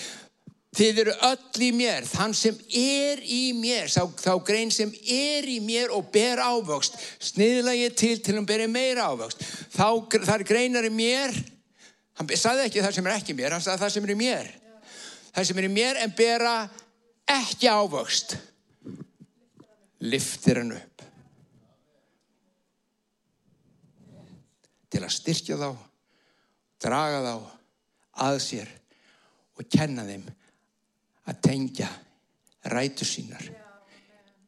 Þið 0.77 1.01
eru 1.01 1.17
öll 1.25 1.65
í 1.65 1.71
mér, 1.73 2.05
þann 2.05 2.35
sem 2.37 2.57
er 2.77 3.23
í 3.25 3.41
mér, 3.57 3.89
þá, 3.89 4.03
þá 4.13 4.33
grein 4.45 4.69
sem 4.69 4.91
er 5.09 5.47
í 5.49 5.57
mér 5.65 5.89
og 5.95 6.11
ber 6.13 6.37
ávöxt, 6.43 6.99
sniðla 7.31 7.73
ég 7.79 7.97
til 7.97 8.19
til 8.21 8.37
að 8.37 8.45
bera 8.51 8.69
meira 8.69 9.09
ávöxt. 9.09 9.41
Þá, 9.73 9.87
þar 10.29 10.45
greinar 10.45 10.85
í 10.85 10.93
mér, 10.93 11.33
hann 12.19 12.29
sagði 12.37 12.67
ekki 12.67 12.85
það 12.85 12.99
sem 12.99 13.09
er 13.09 13.17
ekki 13.17 13.39
mér, 13.39 13.57
hann 13.57 13.65
sagði 13.65 13.87
það 13.87 13.95
sem 13.95 14.05
er 14.05 14.13
í 14.13 14.21
mér 14.27 14.57
það 15.33 15.47
sem 15.47 15.61
er 15.61 15.67
í 15.67 15.71
mér 15.73 15.99
en 16.03 16.15
bera 16.15 16.53
ekki 17.29 17.69
ávöxt. 17.69 18.35
Liftir 20.05 20.61
hann 20.61 20.75
upp. 20.77 21.05
Til 24.89 25.03
að 25.03 25.13
styrkja 25.13 25.59
þá 25.59 25.69
draga 26.81 27.23
þá 27.25 27.33
að 28.25 28.39
sér 28.43 28.69
og 29.59 29.67
kenna 29.69 30.05
þeim 30.07 30.23
að 31.29 31.41
tengja 31.45 31.89
rætur 32.73 33.07
sínar 33.07 33.43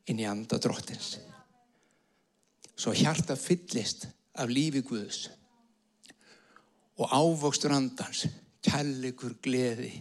inn 0.09 0.19
í 0.19 0.25
anda 0.27 0.57
dróttins 0.59 1.17
svo 2.81 2.93
hjarta 2.97 3.35
fyllist 3.37 4.07
af 4.41 4.49
lífi 4.49 4.81
Guðus 4.85 5.27
og 6.97 7.11
ávöxtur 7.13 7.73
andans 7.75 8.25
kærleikur 8.65 9.35
gleði 9.43 9.91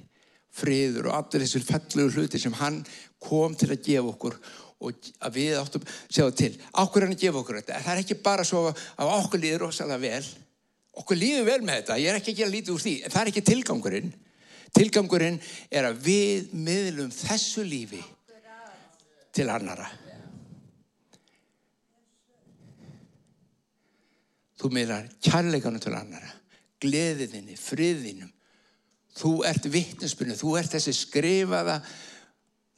friður 0.54 1.10
og 1.10 1.16
allir 1.18 1.44
þessir 1.44 1.66
fellugur 1.68 2.18
hluti 2.18 2.40
sem 2.42 2.56
hann 2.58 2.80
kom 3.22 3.54
til 3.58 3.70
að 3.70 3.84
gefa 3.86 4.10
okkur 4.10 4.36
og 4.80 5.08
að 5.20 5.34
við 5.36 5.58
áttum 5.60 5.82
segja 6.08 6.30
til, 6.32 6.52
okkur 6.82 7.04
hann 7.04 7.14
að 7.14 7.24
gefa 7.24 7.42
okkur 7.42 7.58
þetta? 7.60 7.80
Það 7.84 7.92
er 7.94 8.02
ekki 8.02 8.18
bara 8.24 8.46
svo 8.48 8.62
að 8.70 9.10
okkur 9.18 9.42
líður 9.42 9.66
rosalega 9.66 10.00
vel. 10.00 10.30
Okkur 11.00 11.20
líður 11.20 11.48
vel 11.50 11.58
með 11.66 11.82
þetta 11.82 11.98
ég 12.00 12.12
er 12.12 12.20
ekki 12.20 12.32
að 12.32 12.40
gera 12.40 12.54
lítið 12.54 12.74
úr 12.74 12.84
því, 12.86 12.94
það 13.06 13.20
er 13.22 13.32
ekki 13.32 13.46
tilgangurinn. 13.50 14.12
Tilgangurinn 14.80 15.40
er 15.68 15.90
að 15.90 16.00
við 16.06 16.54
miðlum 16.56 17.12
þessu 17.12 17.66
lífi 17.66 18.00
til 19.36 19.46
annara 19.52 19.90
þú 24.60 24.70
miðlar 24.74 25.08
kærleikanum 25.24 25.80
til 25.82 25.94
annara 25.96 26.32
gleðiðinni, 26.80 27.56
friðinum 27.60 28.30
Þú 29.18 29.32
ert 29.48 29.66
vittnesbyrnu, 29.66 30.36
þú 30.38 30.54
ert 30.60 30.76
þessi 30.76 30.94
skrifaða, 30.94 31.80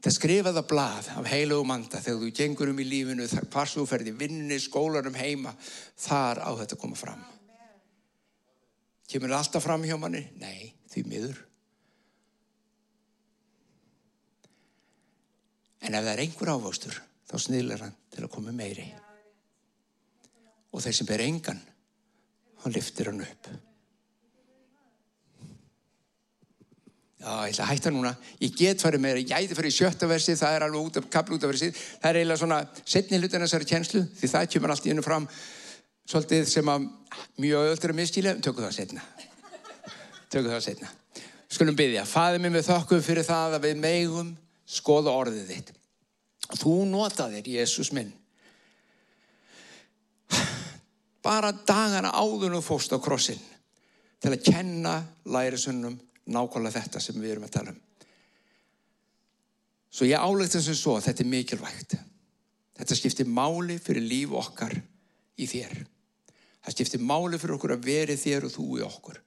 það 0.03 0.17
skrifaða 0.17 0.65
blað 0.69 1.11
af 1.19 1.29
heilugum 1.29 1.75
anda 1.75 2.01
þegar 2.01 2.23
þú 2.23 2.33
gengur 2.39 2.73
um 2.73 2.81
í 2.81 2.89
lífinu, 2.89 3.29
hvar 3.53 3.71
þú 3.71 3.85
ferði 3.89 4.15
vinninni, 4.17 4.59
skólanum 4.63 5.17
heima, 5.19 5.53
þar 6.01 6.43
á 6.43 6.51
þetta 6.63 6.79
að 6.79 6.83
koma 6.83 6.99
fram. 6.99 7.23
Kemur 9.13 9.35
alltaf 9.37 9.67
fram 9.67 9.85
hjá 9.85 9.99
manni? 10.01 10.23
Nei, 10.41 10.73
því 10.89 11.03
miður. 11.11 11.41
En 15.83 15.99
ef 15.99 16.07
það 16.07 16.13
er 16.15 16.23
einhver 16.23 16.53
ávástur, 16.55 16.97
þá 17.29 17.35
sniðlar 17.43 17.85
hann 17.85 17.99
til 18.15 18.25
að 18.25 18.33
koma 18.33 18.55
meiri. 18.57 18.87
Og 20.73 20.81
þeir 20.81 20.97
sem 20.97 21.11
ber 21.11 21.25
engan, 21.27 21.61
hann 22.63 22.73
liftir 22.73 23.11
hann 23.11 23.21
upp. 23.27 23.51
Já, 27.23 27.47
ég 27.47 27.53
ætla 27.53 27.65
að 27.65 27.71
hætta 27.71 27.91
núna. 27.95 28.11
Ég 28.43 28.55
get 28.59 28.83
farið 28.83 29.03
meira, 29.05 29.21
ég 29.23 29.29
gæti 29.31 29.55
farið 29.55 29.71
í 29.71 29.77
sjötta 29.77 30.09
versið, 30.11 30.41
það 30.41 30.57
er 30.57 30.65
alveg 30.67 30.89
út 30.89 30.97
af 30.99 31.05
kaplu 31.13 31.37
út 31.37 31.45
af 31.47 31.53
versið. 31.53 31.77
Það 32.03 32.09
er 32.09 32.19
eiginlega 32.19 32.41
svona 32.41 32.59
setni 32.83 33.21
hlutin 33.21 33.45
þessari 33.45 33.69
tjenslu, 33.71 34.03
því 34.19 34.31
það 34.33 34.49
kemur 34.57 34.75
allt 34.75 34.89
í 34.89 34.91
hennu 34.91 35.05
fram 35.07 35.29
svolítið 36.11 36.49
sem 36.51 36.73
að 36.73 36.89
mjög 37.45 37.71
öllur 37.77 37.95
að 37.95 38.01
miskýla. 38.01 38.35
Tökum 38.43 38.67
það 38.67 38.75
setna. 38.81 39.07
Tökum 40.35 40.51
það 40.51 40.65
setna. 40.67 40.91
Skulum 41.53 41.79
byggja, 41.79 42.05
faðið 42.11 42.43
mér 42.43 42.57
með 42.57 42.69
þokkum 42.73 43.07
fyrir 43.07 43.29
það 43.31 43.57
að 43.61 43.67
við 43.69 43.81
megum 43.87 44.37
skoða 44.67 45.15
orðið 45.23 45.55
þitt. 45.55 45.75
Þú 46.59 46.77
notaðir, 46.91 47.55
Jésús 47.55 47.95
minn, 47.95 48.11
bara 51.23 51.53
dagana 51.55 52.11
áður 52.19 52.59
og 52.59 52.65
fóst 52.67 52.91
á 52.91 52.99
krossin 52.99 53.39
til 54.23 54.33
að 54.33 54.43
kenna 54.43 55.03
lærisunum 55.23 56.01
nákvæmlega 56.31 56.81
þetta 56.81 57.03
sem 57.03 57.19
við 57.19 57.35
erum 57.35 57.49
að 57.49 57.55
tala 57.57 57.75
um. 57.75 57.81
Svo 59.93 60.09
ég 60.09 60.23
álegt 60.23 60.55
þess 60.55 60.73
að 60.73 60.79
svo 60.81 60.97
að 60.97 61.09
þetta 61.09 61.25
er 61.25 61.31
mikilvægt. 61.33 61.97
Þetta 62.79 62.97
skiptir 62.97 63.29
máli 63.29 63.77
fyrir 63.83 64.07
líf 64.07 64.33
okkar 64.41 64.73
í 65.37 65.49
þér. 65.51 65.75
Það 66.63 66.77
skiptir 66.77 67.05
máli 67.05 67.41
fyrir 67.41 67.59
okkur 67.59 67.75
að 67.77 67.87
veri 67.91 68.17
þér 68.17 68.47
og 68.49 68.55
þú 68.55 68.67
í 68.79 68.85
okkur. 68.87 69.19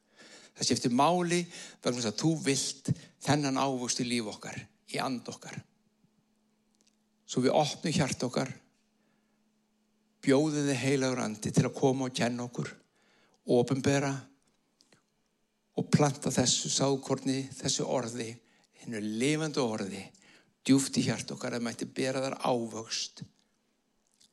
Það 0.55 0.69
skiptir 0.69 0.95
máli 0.95 1.41
vegna 1.83 1.99
þess 1.99 2.09
að 2.09 2.19
þú 2.23 2.31
vilt 2.45 2.91
þennan 3.25 3.59
ávöxt 3.59 4.01
í 4.01 4.07
líf 4.07 4.29
okkar, 4.31 4.57
í 4.95 4.99
and 5.03 5.27
okkar. 5.29 5.57
Svo 7.25 7.43
við 7.43 7.57
opnum 7.57 7.93
hjart 7.93 8.23
okkar, 8.25 8.51
bjóðum 10.25 10.69
þið 10.69 10.81
heilagur 10.81 11.21
andi 11.25 11.51
til 11.53 11.65
að 11.67 11.75
koma 11.77 12.07
og 12.07 12.15
kenna 12.15 12.45
okkur, 12.47 12.71
ofinbera 13.53 14.13
og 15.75 15.89
planta 15.91 16.31
þessu 16.31 16.71
sákorni, 16.71 17.41
þessu 17.55 17.87
orði, 17.91 18.29
hennu 18.83 19.01
lifandi 19.01 19.61
orði, 19.61 20.03
djúft 20.65 20.97
í 20.97 21.05
hjart 21.05 21.31
okkar 21.35 21.57
að 21.57 21.65
mætti 21.67 21.87
bera 21.89 22.23
þar 22.23 22.37
ávöxt 22.47 23.25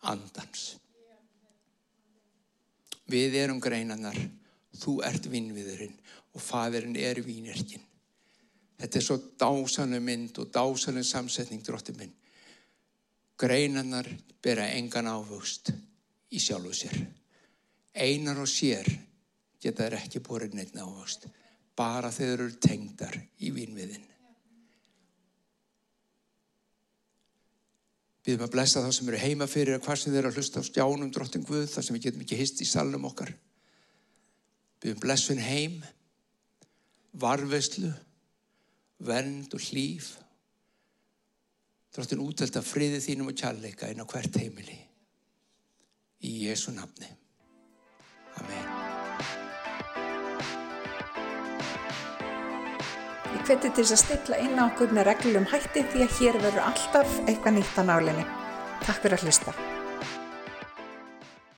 andans. 0.08 0.76
Við 3.10 3.36
erum 3.42 3.60
greinannar, 3.60 4.16
þú 4.78 5.00
ert 5.04 5.26
vinnviðurinn 5.28 5.96
og 6.32 6.40
fadirinn 6.40 6.96
er 6.96 7.20
vínirkinn. 7.24 7.82
Þetta 8.80 8.98
er 8.98 9.04
svo 9.06 9.18
dásanum 9.38 10.02
mynd 10.02 10.38
og 10.42 10.50
dásanum 10.54 11.04
samsetning 11.06 11.62
dróttum 11.62 11.98
minn. 12.00 12.14
Greinannar 13.38 14.08
bera 14.42 14.70
engan 14.74 15.10
ávöxt 15.10 15.72
í 16.32 16.40
sjálfu 16.40 16.72
sér. 16.74 16.96
Einar 17.92 18.40
og 18.42 18.48
sér 18.48 18.88
geta 19.62 19.86
þær 19.86 19.98
ekki 20.00 20.22
búið 20.26 20.56
neitt 20.58 20.74
ávöxt. 20.76 21.28
Bara 21.78 22.10
þeir 22.12 22.32
eru 22.34 22.48
tengdar 22.60 23.16
í 23.40 23.52
vínviðin. 23.54 24.08
Við 28.22 28.36
erum 28.36 28.46
að 28.46 28.52
blessa 28.54 28.82
það 28.84 28.92
sem 28.94 29.08
eru 29.10 29.18
heima 29.18 29.48
fyrir 29.50 29.76
að 29.76 29.86
hvað 29.86 29.98
sem 29.98 30.12
þeir 30.12 30.20
eru 30.20 30.30
að 30.30 30.36
hlusta 30.38 30.62
á 30.62 30.68
stjánum 30.68 31.10
drottin 31.10 31.46
Guð, 31.46 31.66
þar 31.72 31.86
sem 31.86 31.96
við 31.96 32.04
getum 32.06 32.22
ekki 32.22 32.38
hist 32.38 32.62
í 32.62 32.68
salnum 32.70 33.08
okkar. 33.08 33.32
Við 34.82 34.92
erum 34.92 35.02
blessun 35.02 35.42
heim, 35.42 35.80
varveslu, 37.18 37.90
vernd 39.02 39.58
og 39.58 39.66
hlýf. 39.66 40.12
Drottin 41.92 42.22
útelt 42.22 42.56
að 42.56 42.70
friði 42.70 43.02
þínum 43.02 43.34
og 43.34 43.42
kjalleika 43.42 43.90
inn 43.90 44.00
á 44.00 44.06
hvert 44.06 44.38
heimili. 44.38 44.78
Í 46.22 46.46
Jésu 46.46 46.70
nafni. 46.76 47.10
Amen. 48.38 48.91
Ég 53.42 53.48
hveti 53.48 53.70
til 53.74 53.82
að 53.82 53.98
stilla 53.98 54.36
inn 54.38 54.54
á 54.54 54.68
okkur 54.68 54.92
með 54.94 55.08
reglum 55.08 55.48
hætti 55.50 55.82
því 55.90 56.04
að 56.04 56.14
hér 56.20 56.38
verður 56.44 56.68
alltaf 56.68 57.18
eitthvað 57.26 57.58
nýtt 57.58 57.74
á 57.74 57.82
nálinni. 57.90 58.26
Takk 58.86 59.02
fyrir 59.02 59.18
að 59.18 59.26
hlusta. 59.26 59.58